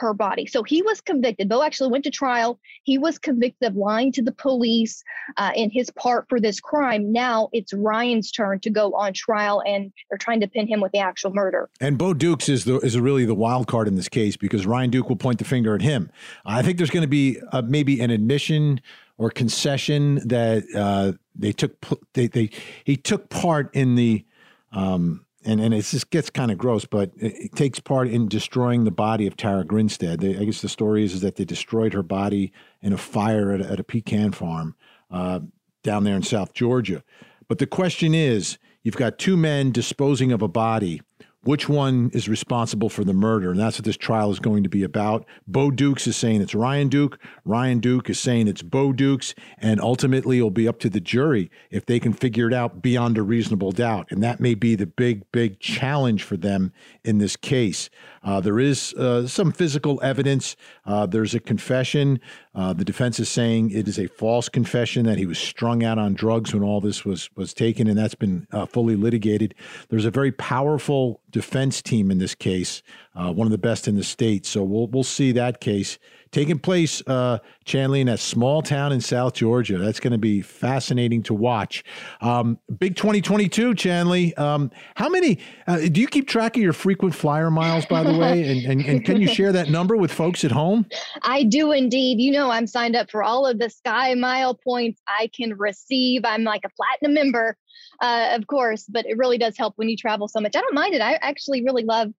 [0.00, 0.46] her body.
[0.46, 1.48] So he was convicted.
[1.48, 2.58] Bo actually went to trial.
[2.84, 5.04] He was convicted of lying to the police
[5.36, 7.12] uh, in his part for this crime.
[7.12, 10.92] Now it's Ryan's turn to go on trial, and they're trying to pin him with
[10.92, 11.68] the actual murder.
[11.80, 14.90] And Bo Dukes is the is really the wild card in this case because Ryan
[14.90, 16.10] Duke will point the finger at him.
[16.44, 18.80] I think there's going to be uh, maybe an admission
[19.18, 21.76] or concession that uh, they took
[22.14, 22.50] they, they
[22.84, 24.24] he took part in the
[24.72, 28.28] um, and and it just gets kind of gross, but it, it, takes part in
[28.28, 30.20] destroying the body of Tara Grinstead.
[30.20, 33.52] They, I guess the story is, is that they destroyed her body in a fire
[33.52, 34.74] at a, at a pecan farm
[35.10, 35.40] uh,
[35.82, 37.02] down there in South Georgia.
[37.48, 41.00] But the question is, you've got two men disposing of a body
[41.42, 43.50] which one is responsible for the murder.
[43.50, 45.24] And that's what this trial is going to be about.
[45.46, 47.18] Bo Dukes is saying it's Ryan Duke.
[47.44, 49.34] Ryan Duke is saying it's Bo Dukes.
[49.58, 53.16] And ultimately, it'll be up to the jury if they can figure it out beyond
[53.16, 54.08] a reasonable doubt.
[54.10, 56.72] And that may be the big, big challenge for them
[57.04, 57.88] in this case.
[58.22, 60.56] Uh, there is uh, some physical evidence.
[60.84, 62.20] Uh, there's a confession.
[62.52, 65.98] Uh, the defense is saying it is a false confession that he was strung out
[65.98, 69.54] on drugs when all this was was taken, and that's been uh, fully litigated.
[69.88, 72.82] There's a very powerful defense team in this case,
[73.14, 74.46] uh, one of the best in the state.
[74.46, 75.98] So we'll we'll see that case
[76.32, 79.78] taking place, uh, Chanley, in a small town in South Georgia.
[79.78, 81.84] That's going to be fascinating to watch.
[82.20, 84.38] Um, big 2022, Chanley.
[84.38, 88.16] Um, how many, uh, do you keep track of your frequent flyer miles, by the
[88.16, 88.48] way?
[88.48, 90.86] And, and, and can you share that number with folks at home?
[91.22, 92.20] I do indeed.
[92.20, 96.22] You know, I'm signed up for all of the Sky Mile points I can receive.
[96.24, 97.56] I'm like a platinum member,
[98.00, 100.54] uh, of course, but it really does help when you travel so much.
[100.54, 101.00] I don't mind it.
[101.00, 102.12] I actually really love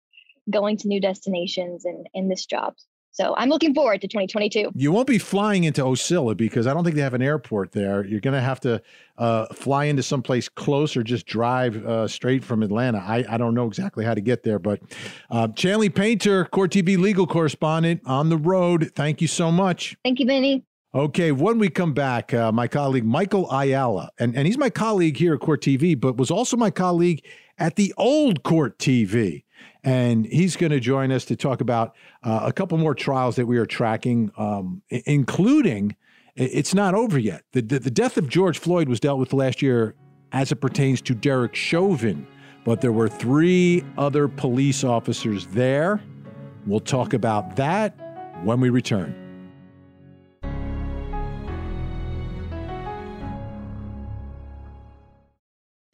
[0.50, 2.74] going to new destinations and in this job.
[3.12, 4.70] So I'm looking forward to 2022.
[4.74, 8.06] You won't be flying into Ocilla because I don't think they have an airport there.
[8.06, 8.82] You're going to have to
[9.18, 12.98] uh, fly into someplace close or just drive uh, straight from Atlanta.
[12.98, 14.80] I, I don't know exactly how to get there, but
[15.30, 18.92] uh, Chanley Painter, Court TV legal correspondent on the road.
[18.94, 19.94] Thank you so much.
[20.02, 20.64] Thank you, Benny.
[20.94, 25.16] Okay, when we come back, uh, my colleague Michael Ayala, and, and he's my colleague
[25.16, 27.24] here at Court TV, but was also my colleague
[27.58, 29.44] at the old Court TV
[29.84, 33.46] and he's going to join us to talk about uh, a couple more trials that
[33.46, 35.96] we are tracking, um, including
[36.34, 37.42] it's not over yet.
[37.52, 39.94] The, the, the, death of George Floyd was dealt with last year
[40.32, 42.26] as it pertains to Derek Chauvin,
[42.64, 46.00] but there were three other police officers there.
[46.66, 47.94] We'll talk about that
[48.44, 49.21] when we return.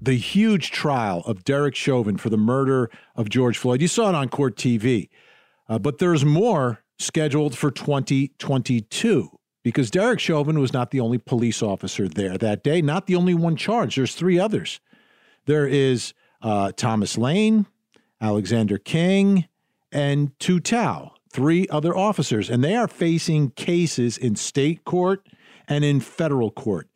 [0.00, 3.82] the huge trial of Derek Chauvin for the murder of George Floyd.
[3.82, 5.08] You saw it on court TV,
[5.68, 11.62] uh, but there's more scheduled for 2022 because Derek Chauvin was not the only police
[11.62, 13.96] officer there that day, not the only one charged.
[13.96, 14.80] There's three others.
[15.46, 17.66] There is uh, Thomas Lane,
[18.20, 19.48] Alexander Kueng,
[19.92, 25.26] and Tou Thao, three other officers, and they are facing cases in state court
[25.68, 26.88] and in federal court.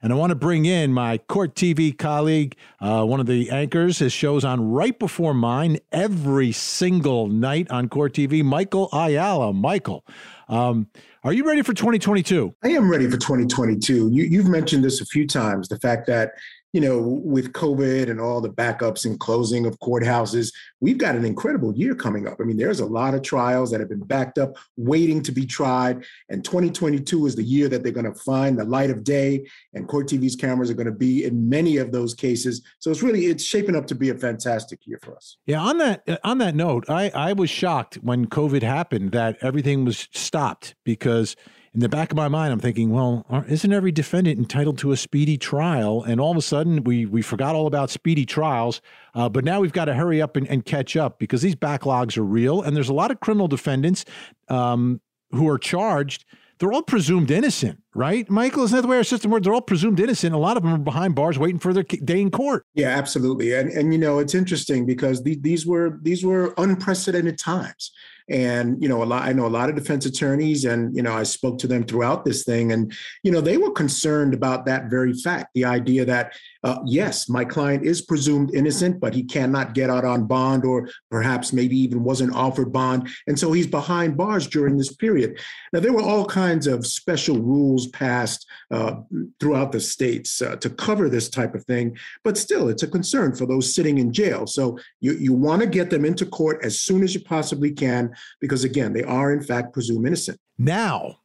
[0.00, 3.98] And I want to bring in my Court TV colleague, uh, one of the anchors.
[3.98, 9.52] His show's on right before mine every single night on Court TV, Michael Ayala.
[9.52, 10.04] Michael,
[10.48, 10.86] um,
[11.24, 12.54] are you ready for 2022?
[12.62, 14.10] I am ready for 2022.
[14.12, 16.30] You, you've mentioned this a few times the fact that
[16.72, 21.24] you know, with COVID and all the backups and closing of courthouses, we've got an
[21.24, 22.38] incredible year coming up.
[22.40, 25.46] I mean, there's a lot of trials that have been backed up, waiting to be
[25.46, 26.04] tried.
[26.28, 29.88] And 2022 is the year that they're going to find the light of day, and
[29.88, 32.62] Court TV's cameras are going to be in many of those cases.
[32.80, 35.38] So it's really it's shaping up to be a fantastic year for us.
[35.46, 35.60] Yeah.
[35.60, 40.08] On that on that note, I I was shocked when COVID happened that everything was
[40.12, 41.34] stopped because
[41.74, 44.96] in the back of my mind, I'm thinking, well, isn't every defendant entitled to a
[44.96, 46.02] speedy trial?
[46.02, 48.80] And all of a sudden, we we forgot all about speedy trials.
[49.14, 52.16] Uh, but now we've got to hurry up and, and, catch up because these backlogs
[52.16, 54.04] are real, and there's a lot of criminal defendants
[54.48, 55.00] um,
[55.30, 56.24] who are charged.
[56.58, 58.64] They're all presumed innocent, right, Michael?
[58.64, 59.44] Isn't that the way our system works?
[59.44, 60.34] They're all presumed innocent.
[60.34, 62.66] A lot of them are behind bars, waiting for their day in court.
[62.74, 63.52] Yeah, absolutely.
[63.52, 67.92] And and you know, it's interesting because the, these were these were unprecedented times.
[68.30, 71.12] And, you know, a lot, I know a lot of defense attorneys and, you know,
[71.12, 72.72] I spoke to them throughout this thing.
[72.72, 76.34] And, you know, they were concerned about that very fact, the idea that
[76.64, 80.88] uh, yes, my client is presumed innocent, but he cannot get out on bond or
[81.10, 83.08] perhaps maybe even wasn't offered bond.
[83.26, 85.38] And so he's behind bars during this period.
[85.72, 88.96] Now, there were all kinds of special rules passed uh,
[89.38, 93.34] throughout the states uh, to cover this type of thing, but still, it's a concern
[93.34, 94.46] for those sitting in jail.
[94.46, 98.14] So you, you want to get them into court as soon as you possibly can,
[98.40, 100.40] because again, they are in fact presumed innocent.
[100.58, 101.20] Now,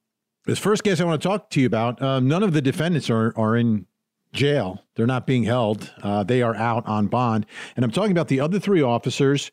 [0.46, 3.10] this first case I want to talk to you about, um, none of the defendants
[3.10, 3.88] are, are in
[4.34, 4.84] jail.
[4.96, 5.94] They're not being held.
[6.02, 7.46] Uh, they are out on bond.
[7.76, 9.52] And I'm talking about the other three officers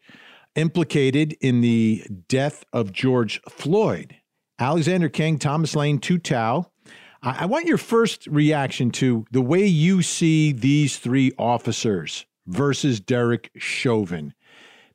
[0.57, 4.16] implicated in the death of George Floyd
[4.61, 6.66] Alexander Kueng, Thomas Lane, Tou Thao.
[7.23, 13.01] I, I want your first reaction to the way you see these three officers versus
[13.01, 14.35] Derek Chauvin.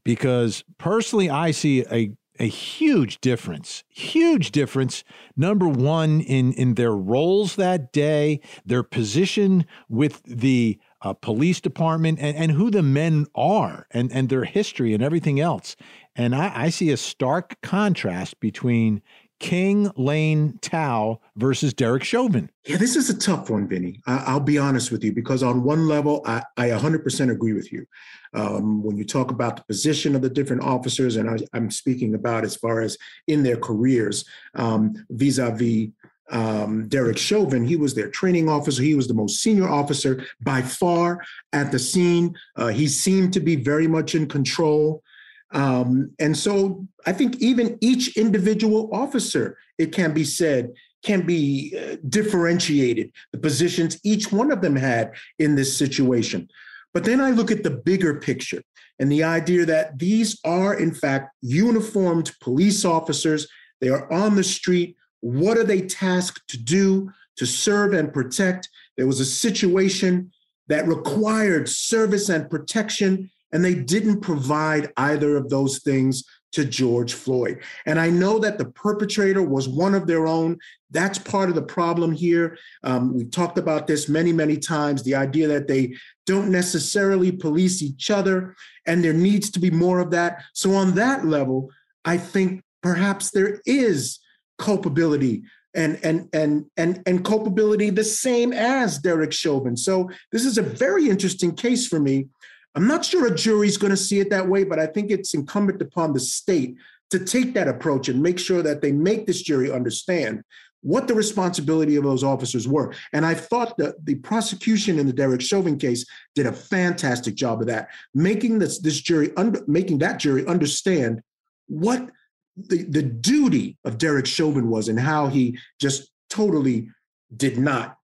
[0.03, 5.03] Because personally, I see a a huge difference, huge difference.
[5.35, 12.19] Number one, in in their roles that day, their position with the uh, police department,
[12.19, 15.75] and, and who the men are, and and their history and everything else.
[16.15, 19.01] And I, I see a stark contrast between
[19.45, 22.49] Kueng Lane Thao versus Derek Chauvin.
[22.65, 24.01] Yeah, this is a tough one, Vinny.
[24.07, 27.71] I, will be honest with you because on one level, I, I 100% agree with
[27.71, 27.85] you.
[28.33, 32.15] Um, when you talk about the position of the different officers, and I, am speaking
[32.15, 35.89] about as far as in their careers um, vis-a-vis
[36.31, 38.81] um, Derek Chauvin, he was their training officer.
[38.81, 42.35] He was the most senior officer by far at the scene.
[42.55, 45.03] Uh, he seemed to be very much in control.
[45.51, 51.77] Um, and so I think even each individual officer, it can be said, can be
[51.77, 56.49] uh, differentiated, the positions each one of them had in this situation.
[56.93, 58.63] But then I look at the bigger picture
[58.99, 63.47] and the idea that these are, in fact, uniformed police officers.
[63.81, 64.95] They are on the street.
[65.19, 67.11] What are they tasked to do?
[67.37, 68.69] To serve and protect.
[68.95, 70.31] There was a situation
[70.67, 77.13] that required service and protection and they didn't provide either of those things to George
[77.13, 77.61] Floyd.
[77.85, 80.57] And I know that the perpetrator was one of their own.
[80.91, 82.57] That's part of the problem here.
[82.83, 87.81] Um, we've talked about this many, many times the idea that they don't necessarily police
[87.81, 90.43] each other, and there needs to be more of that.
[90.51, 91.69] So, on that level,
[92.03, 94.19] I think perhaps there is
[94.57, 99.77] culpability and and and and and culpability the same as Derek Chauvin.
[99.77, 102.27] So this is a very interesting case for me
[102.75, 105.33] I'm not sure a jury's going to see it that way, but I think it's
[105.33, 106.75] incumbent upon the state
[107.11, 110.43] to take that approach and make sure that they make this jury understand
[110.81, 112.93] what the responsibility of those officers were.
[113.13, 117.61] And I thought that the prosecution in the Derek Chauvin case did a fantastic job
[117.61, 121.21] of that, making this, this jury under, making that jury understand
[121.67, 122.09] what
[122.55, 126.89] the, the duty of Derek Chauvin was and how he just totally
[127.35, 127.97] did not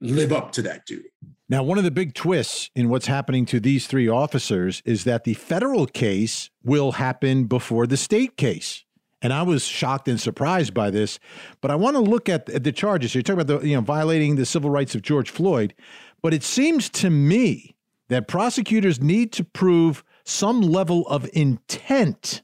[0.00, 1.08] live up to that duty.
[1.48, 5.24] Now, one of the big twists in what's happening to these three officers is that
[5.24, 8.84] the federal case will happen before the state case.
[9.22, 11.18] And I was shocked and surprised by this,
[11.60, 13.14] but I want to look at the charges.
[13.14, 15.72] You're talking about the, you know, violating the civil rights of George Floyd,
[16.20, 17.76] but it seems to me
[18.08, 22.42] that prosecutors need to prove some level of intent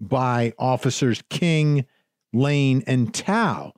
[0.00, 1.84] by officers Kueng,
[2.32, 3.72] Lane, and Thao,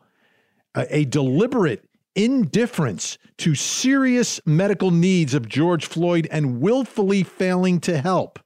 [0.75, 1.88] a, a deliberate
[2.19, 8.41] indifference to serious medical needs of George Floyd and willfully failing to help.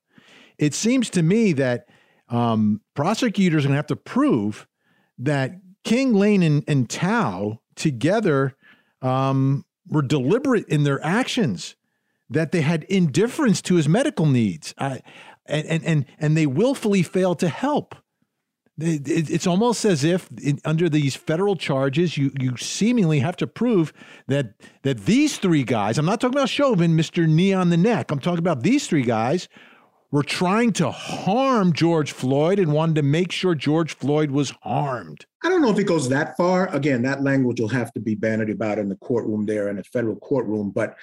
[0.59, 1.89] It seems to me that
[2.29, 4.67] um, prosecutors are going to have to prove
[5.19, 5.53] that
[5.85, 8.55] Kueng, Lane, and, and Thao together
[9.01, 11.75] um, were deliberate in their actions,
[12.29, 14.99] that they had indifference to his medical needs, uh,
[15.47, 17.95] and, and, and, and they willfully failed to help.
[18.85, 20.29] It's almost as if
[20.65, 23.93] under these federal charges, you you seemingly have to prove
[24.27, 25.99] that that these three guys.
[25.99, 28.11] I'm not talking about Chauvin, Mister Knee on the neck.
[28.11, 29.49] I'm talking about these three guys
[30.11, 35.27] were trying to harm George Floyd and wanted to make sure George Floyd was harmed.
[35.45, 36.69] I don't know if it goes that far.
[36.75, 39.85] Again, that language will have to be bandied about in the courtroom there in a
[39.85, 40.71] federal courtroom.
[40.71, 40.97] But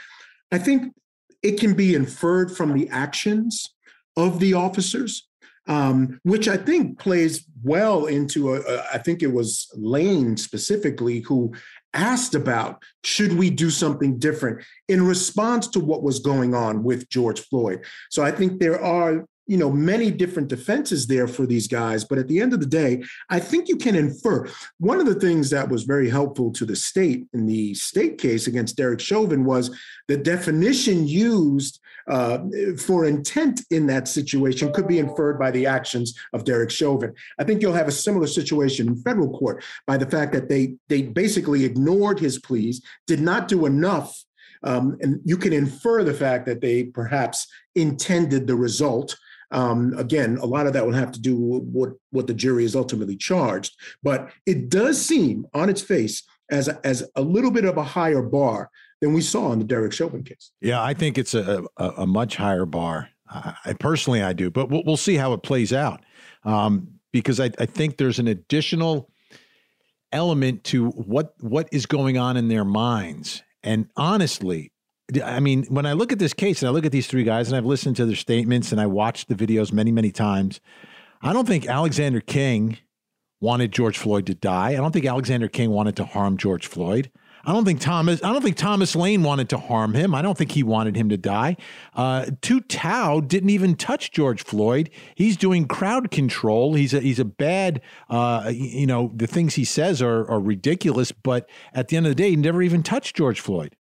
[0.51, 0.93] I think
[1.41, 3.73] it can be inferred from the actions
[4.17, 5.28] of the officers
[5.69, 11.19] um, which I think plays well into a, a, I think it was Lane specifically
[11.19, 11.53] who
[11.93, 17.09] asked about should we do something different in response to what was going on with
[17.09, 17.85] George Floyd.
[18.09, 22.19] So I think there are you know many different defenses there for these guys but
[22.19, 23.01] at the end of the day
[23.31, 24.47] i think you can infer
[24.77, 28.45] one of the things that was very helpful to the state in the state case
[28.45, 29.75] against derek chauvin was
[30.07, 31.79] the definition used
[32.09, 32.39] uh,
[32.77, 37.13] for intent in that situation could be inferred by the actions of Derek Chauvin.
[37.39, 40.75] I think you'll have a similar situation in federal court by the fact that they
[40.87, 44.11] they basically ignored his pleas, did not do enough
[44.63, 49.17] Um, and you can infer the fact that they perhaps intended the result.
[49.51, 52.65] Um, again, a lot of that will have to do with what, what the jury
[52.65, 53.75] is ultimately charged.
[54.03, 57.83] But it does seem on its face as a, as a little bit of a
[57.83, 58.69] higher bar
[59.01, 60.51] than we saw in the Derek Chauvin case.
[60.61, 63.09] Yeah, I think it's a, a, a much higher bar.
[63.31, 66.01] I, personally, I do, but we'll, we'll see how it plays out
[66.43, 69.09] um, because I, I think there's an additional
[70.11, 73.43] element to what what is going on in their minds.
[73.61, 74.71] And honestly,
[75.23, 77.47] I mean, when I look at this case and I look at these three guys
[77.47, 80.59] and I've listened to their statements and I watched the videos many, many times,
[81.21, 82.77] I don't think Alexander Kueng
[83.41, 84.69] wanted George Floyd to die.
[84.69, 87.11] I don't think Alexander Kueng wanted to harm George Floyd.
[87.45, 88.23] I don't think Thomas.
[88.23, 90.13] I don't think Thomas Lane wanted to harm him.
[90.13, 91.57] I don't think he wanted him to die.
[91.93, 94.89] Uh, Tou Thao didn't even touch George Floyd.
[95.15, 96.73] He's doing crowd control.
[96.73, 97.81] He's a he's a bad.
[98.09, 101.11] Uh, you know the things he says are are ridiculous.
[101.11, 103.75] But at the end of the day, he never even touched George Floyd.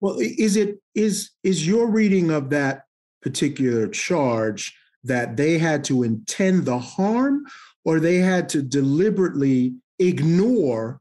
[0.00, 2.84] Well, is it is is your reading of that
[3.22, 4.74] particular charge
[5.04, 7.44] that they had to intend the harm,
[7.84, 11.00] or they had to deliberately ignore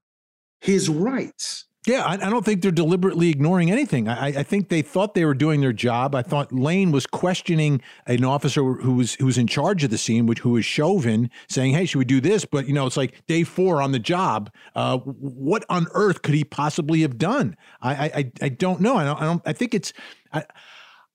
[0.62, 1.66] his rights?
[1.88, 4.09] Yeah, I, I, don't think they're deliberately ignoring anything.
[4.09, 6.13] I, I, think they thought they were doing their job.
[6.13, 9.97] I thought Lane was questioning an officer who was who was in charge of the
[9.97, 12.97] scene, which who was Chauvin, saying, "Hey, should we do this?" But you know, it's
[12.97, 14.51] like day four on the job.
[14.75, 17.55] Uh, what on earth could he possibly have done?
[17.82, 18.97] I I, I don't know.
[18.97, 19.21] I don't.
[19.21, 19.41] I don't.
[19.45, 19.93] I think it's.
[20.34, 20.43] I,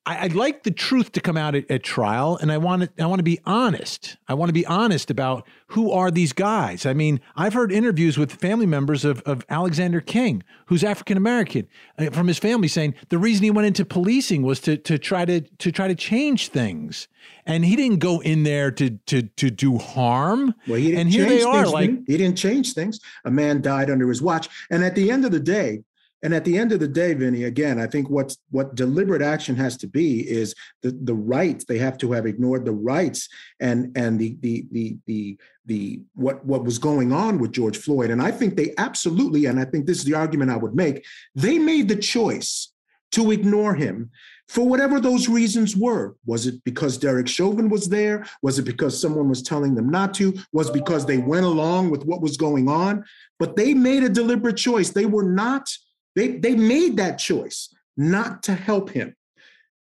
[0.07, 3.02] I, would like the truth to come out at, at, trial, and I want to.
[3.02, 4.18] I want to be honest.
[4.28, 6.84] I want to be honest about who are these guys.
[6.84, 11.66] I mean, I've heard interviews with family members of, of Alexander Kueng, who's African American,
[11.98, 15.24] uh, from his family, saying the reason he went into policing was to to try
[15.24, 17.09] to to try to change things,
[17.46, 20.55] and he didn't go in there to to to do harm.
[20.66, 23.00] Well, he didn't and here they are, things, like he didn't change things.
[23.24, 25.82] A man died under his watch, and at the end of the day,
[26.24, 29.54] and at the end of the day, Vinny, again, I think what's what deliberate action
[29.56, 31.66] has to be is the the rights.
[31.66, 33.28] They have to have ignored the rights
[33.60, 38.10] and and the the the the the what what was going on with George Floyd.
[38.10, 41.04] And I think they absolutely, and I think this is the argument I would make,
[41.34, 42.72] they made the choice
[43.12, 44.10] to ignore him
[44.48, 46.16] for whatever those reasons were.
[46.24, 48.26] Was it because Derek Chauvin was there?
[48.40, 50.34] Was it because someone was telling them not to?
[50.52, 53.04] Was because they went along with what was going on?
[53.38, 54.88] But they made a deliberate choice.
[54.88, 55.68] They were not
[56.14, 59.14] they, they made that choice not to help him.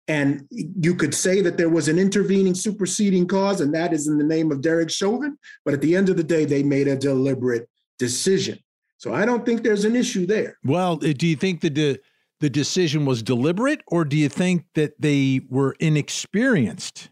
[0.08, 4.18] And you could say that there was an intervening superseding cause, and that is in
[4.18, 5.38] the name of Derek Chauvin.
[5.64, 7.70] But at the end of the day, they made a deliberate
[8.00, 8.60] decision.
[8.98, 10.58] So I don't think there's an issue there.
[10.64, 12.00] Well, uh, do you think that the,
[12.42, 17.10] the decision was deliberate, or do you think that they were inexperienced?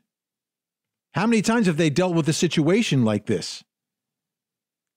[1.13, 3.63] How many times have they dealt with a situation like this?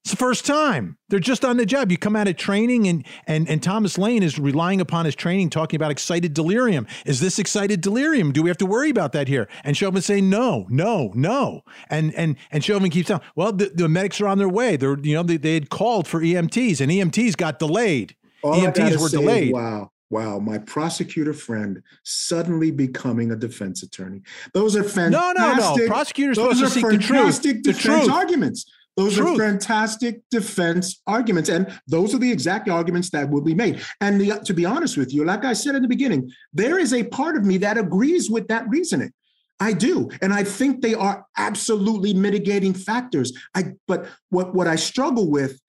[0.05, 0.98] It's the first time.
[1.09, 1.90] They're just on the job.
[1.90, 5.48] You come out of training and and and Thomas Lane is relying upon his training
[5.48, 6.86] talking about excited delirium.
[7.07, 8.30] Is this excited delirium?
[8.30, 9.48] Do we have to worry about that here?
[9.64, 11.62] And Chauvin saying no, no, no.
[11.88, 14.76] And and and Chauvin keeps telling, well, the, the medics are on their way.
[14.76, 18.14] They're you know they, they had called for EMTs and EMTs got delayed.
[18.42, 19.55] All EMTs were delayed.
[19.55, 19.90] Wow.
[20.11, 24.20] Wow, my prosecutor friend suddenly becoming a defense attorney.
[24.52, 25.38] Those are fantastic.
[25.40, 25.86] No, no, no.
[25.88, 27.42] Prosecutors those are fantastic the truth.
[27.42, 28.11] defense the truth.
[28.11, 28.66] arguments.
[28.97, 29.40] Those Truth.
[29.40, 31.49] are fantastic defense arguments.
[31.49, 33.82] And those are the exact arguments that will be made.
[34.01, 36.95] And the, to be honest with you, like I said in the beginning, there is
[36.95, 39.12] a part of me that agrees with that reasoning.
[39.61, 40.11] I do.
[40.20, 43.32] And I think they are absolutely mitigating factors.
[43.55, 45.61] I but what, what I struggle with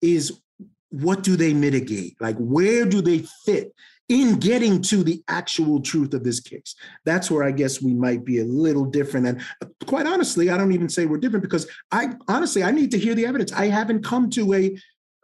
[0.00, 0.40] is
[0.90, 2.16] what do they mitigate?
[2.20, 3.72] Like where do they fit
[4.12, 6.74] in getting to the actual truth of this case.
[7.06, 9.26] That's where I guess we might be a little different.
[9.26, 9.40] And
[9.86, 13.14] quite honestly, I don't even say we're different because I honestly, I need to hear
[13.14, 13.52] the evidence.
[13.52, 14.76] I haven't come to a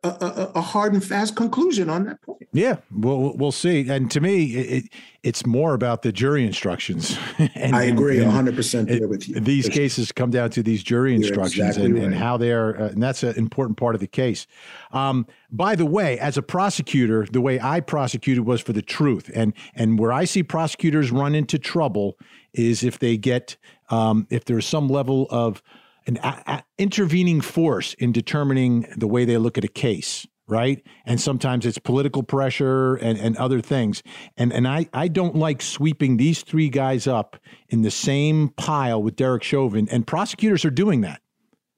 [0.05, 2.47] a, a, a, hard and fast conclusion on that point.
[2.53, 3.89] Yeah, we'll we'll see.
[3.89, 4.85] And to me, it,
[5.25, 7.19] it's more about the jury instructions.
[7.55, 9.41] and, I agree, one hundred percent with you.
[9.41, 12.05] These cases come down to these jury instructions exactly and, right.
[12.05, 14.47] and, how they are, uh, and that's an important part of the case.
[14.93, 19.31] Um, by the way, as a prosecutor, the way I prosecuted was for the truth,
[19.35, 22.17] and and where I see prosecutors run into trouble
[22.53, 23.57] is if they get
[23.91, 25.61] um, if there's some level of
[26.09, 30.83] an a- intervening force in determining the way they look at a case right?
[31.05, 34.03] And sometimes it's political pressure and, and other things.
[34.39, 37.37] And and I, I don't like sweeping these three guys up
[37.69, 41.21] in the same pile with derek chauvin and prosecutors are doing that.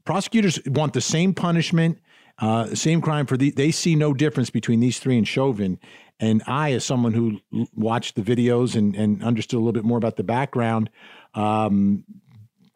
[0.04, 1.98] Prosecutors want the same punishment
[2.38, 5.78] uh, same crime for the they see no difference between these three and chauvin.
[6.20, 7.40] And i as someone who
[7.74, 10.90] watched the videos and, and understood a little bit more about the background
[11.34, 12.04] um,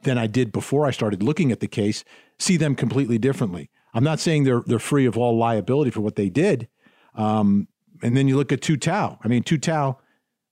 [0.04, 2.04] than I did before I started looking at the case
[2.38, 3.70] see them completely differently.
[3.92, 6.68] I'm not saying they're they're free of all liability for what they did.
[7.14, 7.68] Um,
[8.02, 9.18] and then you look at Tou Thao.
[9.24, 9.96] I mean, Tou Thao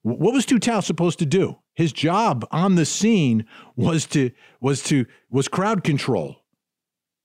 [0.02, 1.58] What was Tou Thao supposed to do?
[1.74, 3.46] His job on the scene
[3.76, 4.30] was to
[4.60, 6.36] was to was crowd control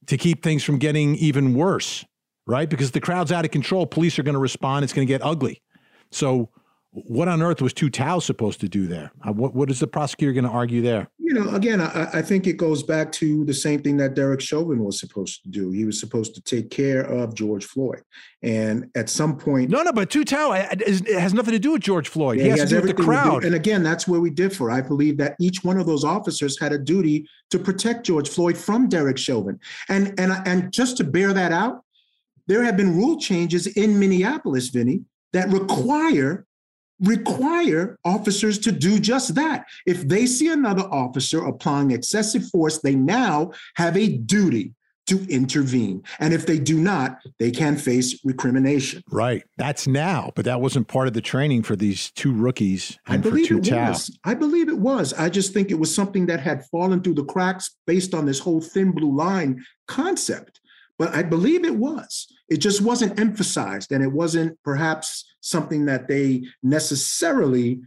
[0.07, 2.05] to keep things from getting even worse,
[2.45, 2.69] right?
[2.69, 4.83] Because the crowd's out of control, police are going to respond.
[4.83, 5.61] It's going to get ugly.
[6.11, 6.49] So
[7.05, 9.11] what on earth was Tou Thao supposed to do there?
[9.25, 11.09] Uh, what, what is the prosecutor going to argue there?
[11.19, 14.41] You know, again, I, I, think it goes back to the same thing that Derek
[14.41, 15.71] Chauvin was supposed to do.
[15.71, 18.01] He was supposed to take care of George Floyd.
[18.41, 19.69] And at some point.
[19.69, 22.37] No, no, but Thao it has nothing to do with George Floyd.
[22.37, 23.45] Yeah, he, has he has to do with the crowd.
[23.45, 24.71] And again, that's where we differ.
[24.71, 28.57] I believe that each one of those officers had a duty to protect George Floyd
[28.57, 29.59] from Derek Chauvin.
[29.89, 31.83] And, and, and just to bear that out,
[32.47, 35.01] there have been rule changes in Minneapolis, Vinny,
[35.33, 36.46] that require
[36.99, 39.65] require officers to do just that.
[39.85, 44.73] If they see another officer applying excessive force, they now have a duty
[45.07, 46.03] to intervene.
[46.19, 49.01] And if they do not, they can face recrimination.
[49.09, 49.43] Right.
[49.57, 52.99] That's now, but that wasn't part of the training for these two rookies.
[53.07, 54.17] I believe it was.
[54.25, 55.13] I believe it was.
[55.13, 58.39] I just think it was something that had fallen through the cracks based on this
[58.39, 60.59] whole thin blue line concept.
[60.99, 62.27] But I believe it was.
[62.49, 67.81] It just wasn't emphasized, and it wasn't perhaps something that they necessarily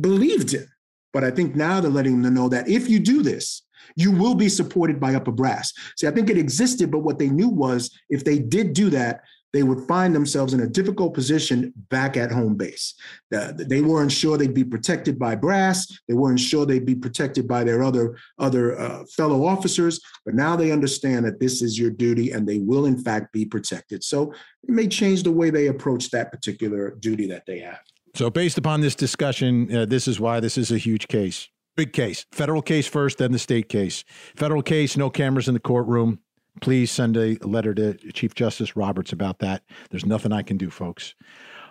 [0.00, 0.66] believed in.
[1.12, 3.62] But I think now they're letting them know that if you do this,
[3.96, 5.72] you will be supported by upper brass.
[5.96, 9.22] See, I think it existed, but what they knew was if they did do that,
[9.52, 12.94] they would find themselves in a difficult position back at home base.
[13.30, 16.00] they weren't sure they'd be protected by brass.
[16.06, 20.00] They weren't sure they'd be protected by their other other uh, fellow officers.
[20.24, 23.44] But now they understand that this is your duty, and they will in fact be
[23.44, 24.04] protected.
[24.04, 24.32] So
[24.64, 27.80] it may change the way they approach that particular duty that they have.
[28.14, 31.48] So, based upon this discussion, uh, this is why this is a huge case.
[31.76, 32.26] Big case.
[32.32, 34.02] Federal case first, then the state case.
[34.34, 36.18] Federal case, no cameras in the courtroom
[36.60, 39.62] please send a letter to Chief Justice Roberts about that.
[39.90, 41.14] There's nothing I can do, folks.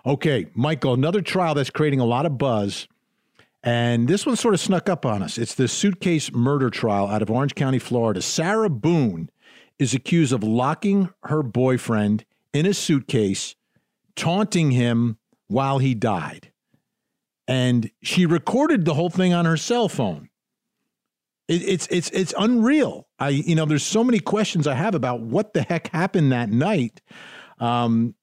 [0.06, 2.88] Okay, Michael, another trial that's creating a lot of buzz.
[3.64, 5.38] And this one sort of snuck up on us.
[5.38, 8.22] It's the suitcase murder trial out of Orange County, Florida.
[8.22, 9.30] Sarah Boone
[9.80, 12.24] is accused of locking her boyfriend
[12.54, 13.56] in a suitcase,
[14.16, 15.18] taunting him
[15.48, 16.52] while he died.
[17.48, 20.27] And she recorded the whole thing on her cell phone.
[21.48, 23.08] It, it's it's it's unreal.
[23.20, 26.50] I you know there's so many questions I have about what the heck happened that
[26.50, 27.02] night.
[27.60, 28.16] Um,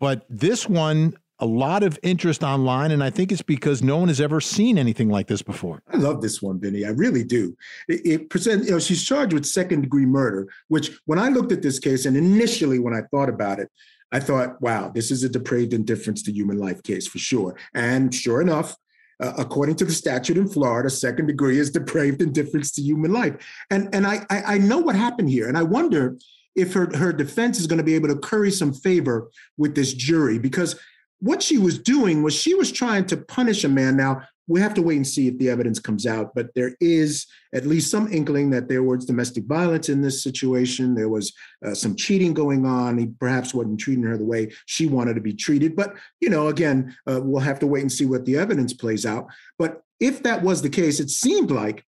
[0.00, 4.08] but this one, a lot of interest online, and I think it's because no one
[4.08, 5.82] has ever seen anything like this before.
[5.92, 6.84] I love this one, Vinny.
[6.84, 7.56] I really do.
[7.88, 11.52] It, it presents, you know, she's charged with second degree murder, which when I looked
[11.52, 13.70] at this case and initially when I thought about it,
[14.12, 17.56] I thought, wow, this is a depraved indifference to human life case for sure.
[17.74, 18.76] And sure enough,
[19.24, 23.34] uh, according to the statute in Florida, second degree is depraved indifference to human life.
[23.70, 25.48] And, and I, I, I know what happened here.
[25.48, 26.18] And I wonder
[26.54, 29.94] if her, her defense is going to be able to curry some favor with this
[29.94, 30.78] jury because
[31.20, 33.96] what she was doing was she was trying to punish a man.
[33.96, 37.26] Now, we have to wait and see if the evidence comes out, but there is
[37.54, 40.94] at least some inkling that there was domestic violence in this situation.
[40.94, 41.32] There was
[41.64, 42.98] uh, some cheating going on.
[42.98, 45.74] He perhaps wasn't treating her the way she wanted to be treated.
[45.74, 49.06] But, you know, again, uh, we'll have to wait and see what the evidence plays
[49.06, 49.26] out.
[49.58, 51.84] But if that was the case, it seemed like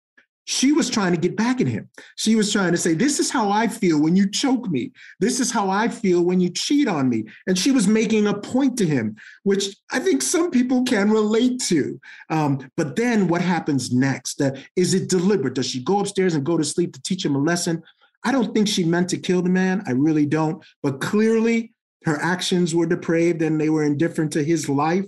[0.45, 1.89] she was trying to get back at him.
[2.15, 4.91] She was trying to say, This is how I feel when you choke me.
[5.19, 7.25] This is how I feel when you cheat on me.
[7.47, 11.59] And she was making a point to him, which I think some people can relate
[11.63, 11.99] to.
[12.29, 14.41] Um, but then what happens next?
[14.41, 15.55] Uh, is it deliberate?
[15.55, 17.81] Does she go upstairs and go to sleep to teach him a lesson?
[18.23, 19.83] I don't think she meant to kill the man.
[19.87, 20.63] I really don't.
[20.81, 21.73] But clearly,
[22.05, 25.05] her actions were depraved and they were indifferent to his life.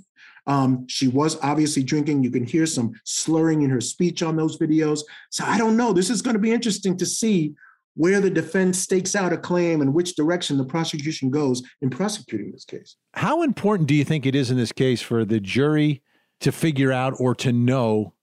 [0.47, 2.23] Um, she was obviously drinking.
[2.23, 5.01] You can hear some slurring in her speech on those videos.
[5.29, 5.93] So I don't know.
[5.93, 7.53] This is going to be interesting to see
[7.95, 12.51] where the defense stakes out a claim and which direction the prosecution goes in prosecuting
[12.51, 12.95] this case.
[13.13, 16.03] How important do you think it is in this case for the jury
[16.39, 18.13] to figure out or to know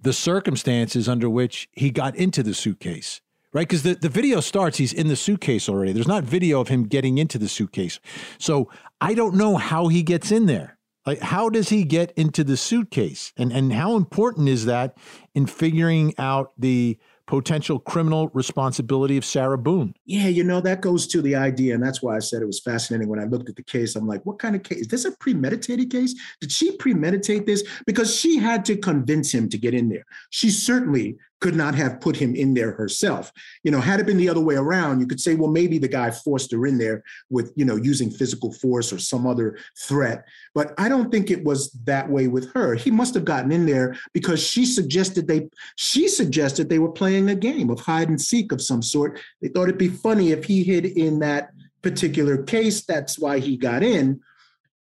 [0.00, 3.20] the circumstances under which he got into the suitcase?
[3.54, 3.66] Right?
[3.66, 5.92] Because the, the video starts, he's in the suitcase already.
[5.92, 7.98] There's not video of him getting into the suitcase.
[8.36, 10.77] So I don't know how he gets in there.
[11.08, 13.32] Like, how does he get into the suitcase?
[13.38, 14.98] And, and how important is that
[15.34, 19.94] in figuring out the potential criminal responsibility of Sarah Boone?
[20.04, 21.72] Yeah, you know, that goes to the idea.
[21.72, 23.96] And that's why I said it was fascinating when I looked at the case.
[23.96, 24.80] I'm like, what kind of case?
[24.80, 26.14] Is this a premeditated case?
[26.42, 27.64] Did she premeditate this?
[27.86, 30.04] Because she had to convince him to get in there.
[30.28, 33.32] She certainly could not have put him in there herself.
[33.62, 35.88] You know, had it been the other way around, you could say, well, maybe the
[35.88, 40.24] guy forced her in there with, you know, using physical force or some other threat.
[40.54, 42.74] But I don't think it was that way with her.
[42.74, 47.30] He must have gotten in there because she suggested they she suggested they were playing
[47.30, 49.20] a game of hide and seek of some sort.
[49.40, 51.50] They thought it'd be funny if he hid in that
[51.82, 52.84] particular case.
[52.84, 54.20] That's why he got in.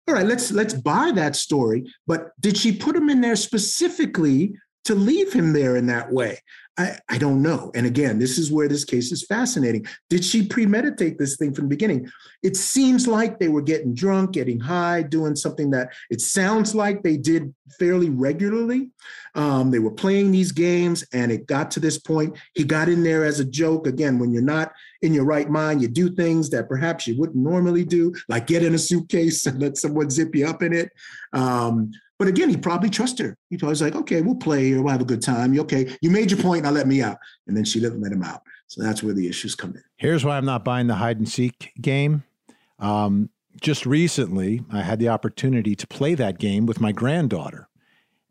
[0.07, 1.91] all right, let's let's buy that story.
[2.05, 4.55] But did she put him in there specifically
[4.85, 6.39] to leave him there in that way?
[6.77, 7.71] I, I don't know.
[7.73, 9.85] And again, this is where this case is fascinating.
[10.09, 12.09] Did she premeditate this thing from the beginning?
[12.43, 17.01] It seems like they were getting drunk, getting high, doing something that it sounds like
[17.01, 18.89] they did fairly regularly.
[19.35, 22.37] Um, they were playing these games, and it got to this point.
[22.53, 23.87] He got in there as a joke.
[23.87, 27.37] Again, when you're not in your right mind, you do things that perhaps you wouldn't
[27.37, 30.91] normally do, like get in a suitcase and let someone zip you up in it.
[31.31, 33.37] Um, but again, he probably trusted her.
[33.49, 35.53] He was like, okay, we'll play or we'll have a good time.
[35.53, 35.95] You okay?
[36.01, 37.17] You made your point, now let me out.
[37.47, 38.41] And then she didn't let him out.
[38.67, 39.83] So that's where the issues come in.
[39.97, 42.23] Here's why I'm not buying the hide and seek game.
[42.79, 43.29] Um,
[43.61, 47.67] just recently, I had the opportunity to play that game with my granddaughter.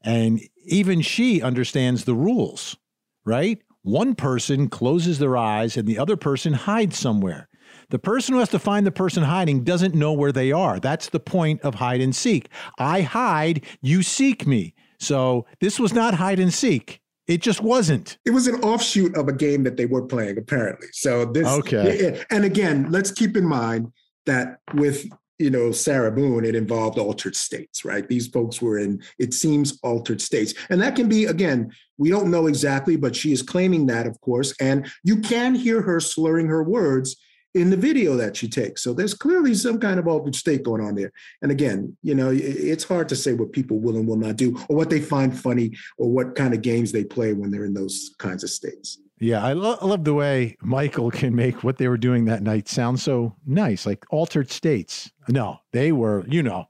[0.02, 2.76] And even she understands the rules,
[3.24, 3.58] right?
[3.82, 7.48] One person closes their eyes and the other person hides somewhere.
[7.90, 10.80] The person who has to find the person hiding doesn't know where they are.
[10.80, 12.48] That's the point of hide and seek.
[12.78, 14.74] I hide, you seek me.
[14.98, 17.00] So this was not hide and seek.
[17.26, 18.18] It just wasn't.
[18.26, 20.88] It was an offshoot of a game that they were playing, apparently.
[20.92, 22.22] So this okay.
[22.30, 23.90] And again, let's keep in mind
[24.26, 25.06] that with
[25.38, 28.06] you know Sarah Boone, it involved altered states, right?
[28.06, 32.30] These folks were in, it seems, altered states, and that can be again, we don't
[32.30, 36.46] know exactly, but she is claiming that, of course, and you can hear her slurring
[36.48, 37.16] her words
[37.54, 38.82] in the video that she takes.
[38.82, 41.12] So there's clearly some kind of altered state going on there.
[41.40, 44.58] And again, you know, it's hard to say what people will and will not do
[44.68, 47.74] or what they find funny or what kind of games they play when they're in
[47.74, 48.98] those kinds of states.
[49.20, 52.42] Yeah, I, lo- I love the way Michael can make what they were doing that
[52.42, 55.12] night sound so nice, like altered states.
[55.28, 56.66] No, they were, you know,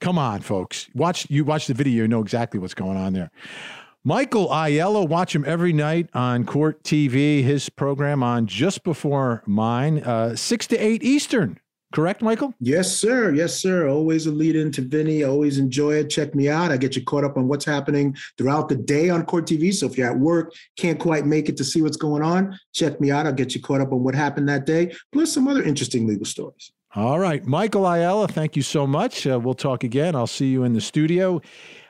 [0.00, 0.88] come on, folks.
[0.94, 3.30] Watch you watch the video, you know exactly what's going on there.
[4.06, 10.00] Michael Ayala, watch him every night on Court TV, his program on just before mine,
[10.00, 11.58] uh, 6 to 8 Eastern.
[11.94, 12.52] Correct, Michael?
[12.60, 13.32] Yes, sir.
[13.32, 13.88] Yes, sir.
[13.88, 15.24] Always a lead into Vinny.
[15.24, 16.10] Always enjoy it.
[16.10, 16.70] Check me out.
[16.70, 19.72] I get you caught up on what's happening throughout the day on Court TV.
[19.72, 23.00] So if you're at work, can't quite make it to see what's going on, check
[23.00, 23.26] me out.
[23.26, 26.26] I'll get you caught up on what happened that day, plus some other interesting legal
[26.26, 26.72] stories.
[26.94, 27.44] All right.
[27.46, 29.26] Michael Ayala, thank you so much.
[29.26, 30.14] Uh, we'll talk again.
[30.14, 31.40] I'll see you in the studio.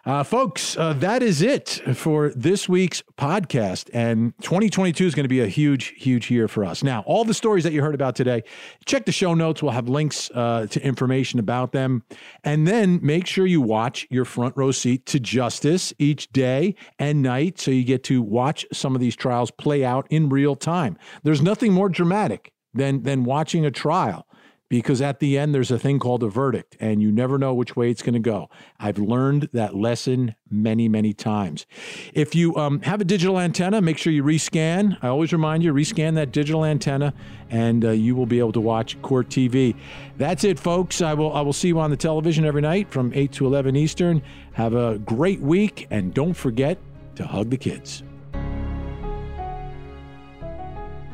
[0.06, 3.88] Uh, folks, uh, that is it for this week's podcast.
[3.94, 6.82] And 2022 is going to be a huge, huge year for us.
[6.82, 8.42] Now, all the stories that you heard about today,
[8.84, 9.62] check the show notes.
[9.62, 12.02] We'll have links uh, to information about them.
[12.42, 17.22] And then make sure you watch your front row seat to justice each day and
[17.22, 20.98] night so you get to watch some of these trials play out in real time.
[21.22, 24.26] There's nothing more dramatic than, than watching a trial
[24.68, 27.76] because at the end there's a thing called a verdict and you never know which
[27.76, 28.48] way it's going to go.
[28.78, 31.66] I've learned that lesson many many times.
[32.12, 34.96] If you um, have a digital antenna make sure you rescan.
[35.02, 37.12] I always remind you rescan that digital antenna
[37.50, 39.76] and uh, you will be able to watch court tv
[40.16, 41.02] that's it folks.
[41.02, 43.76] I will i will see you on the television every night from 8 to 11
[43.76, 44.22] eastern.
[44.52, 46.78] Have a great week and don't forget
[47.16, 48.02] to hug the kids.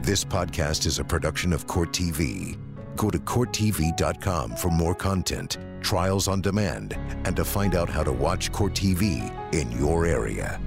[0.03, 2.57] This podcast is a production of court tv
[3.01, 8.13] Go to CourtTV.com for more content, trials on demand, and to find out how to
[8.13, 10.61] watch Court TV in your area.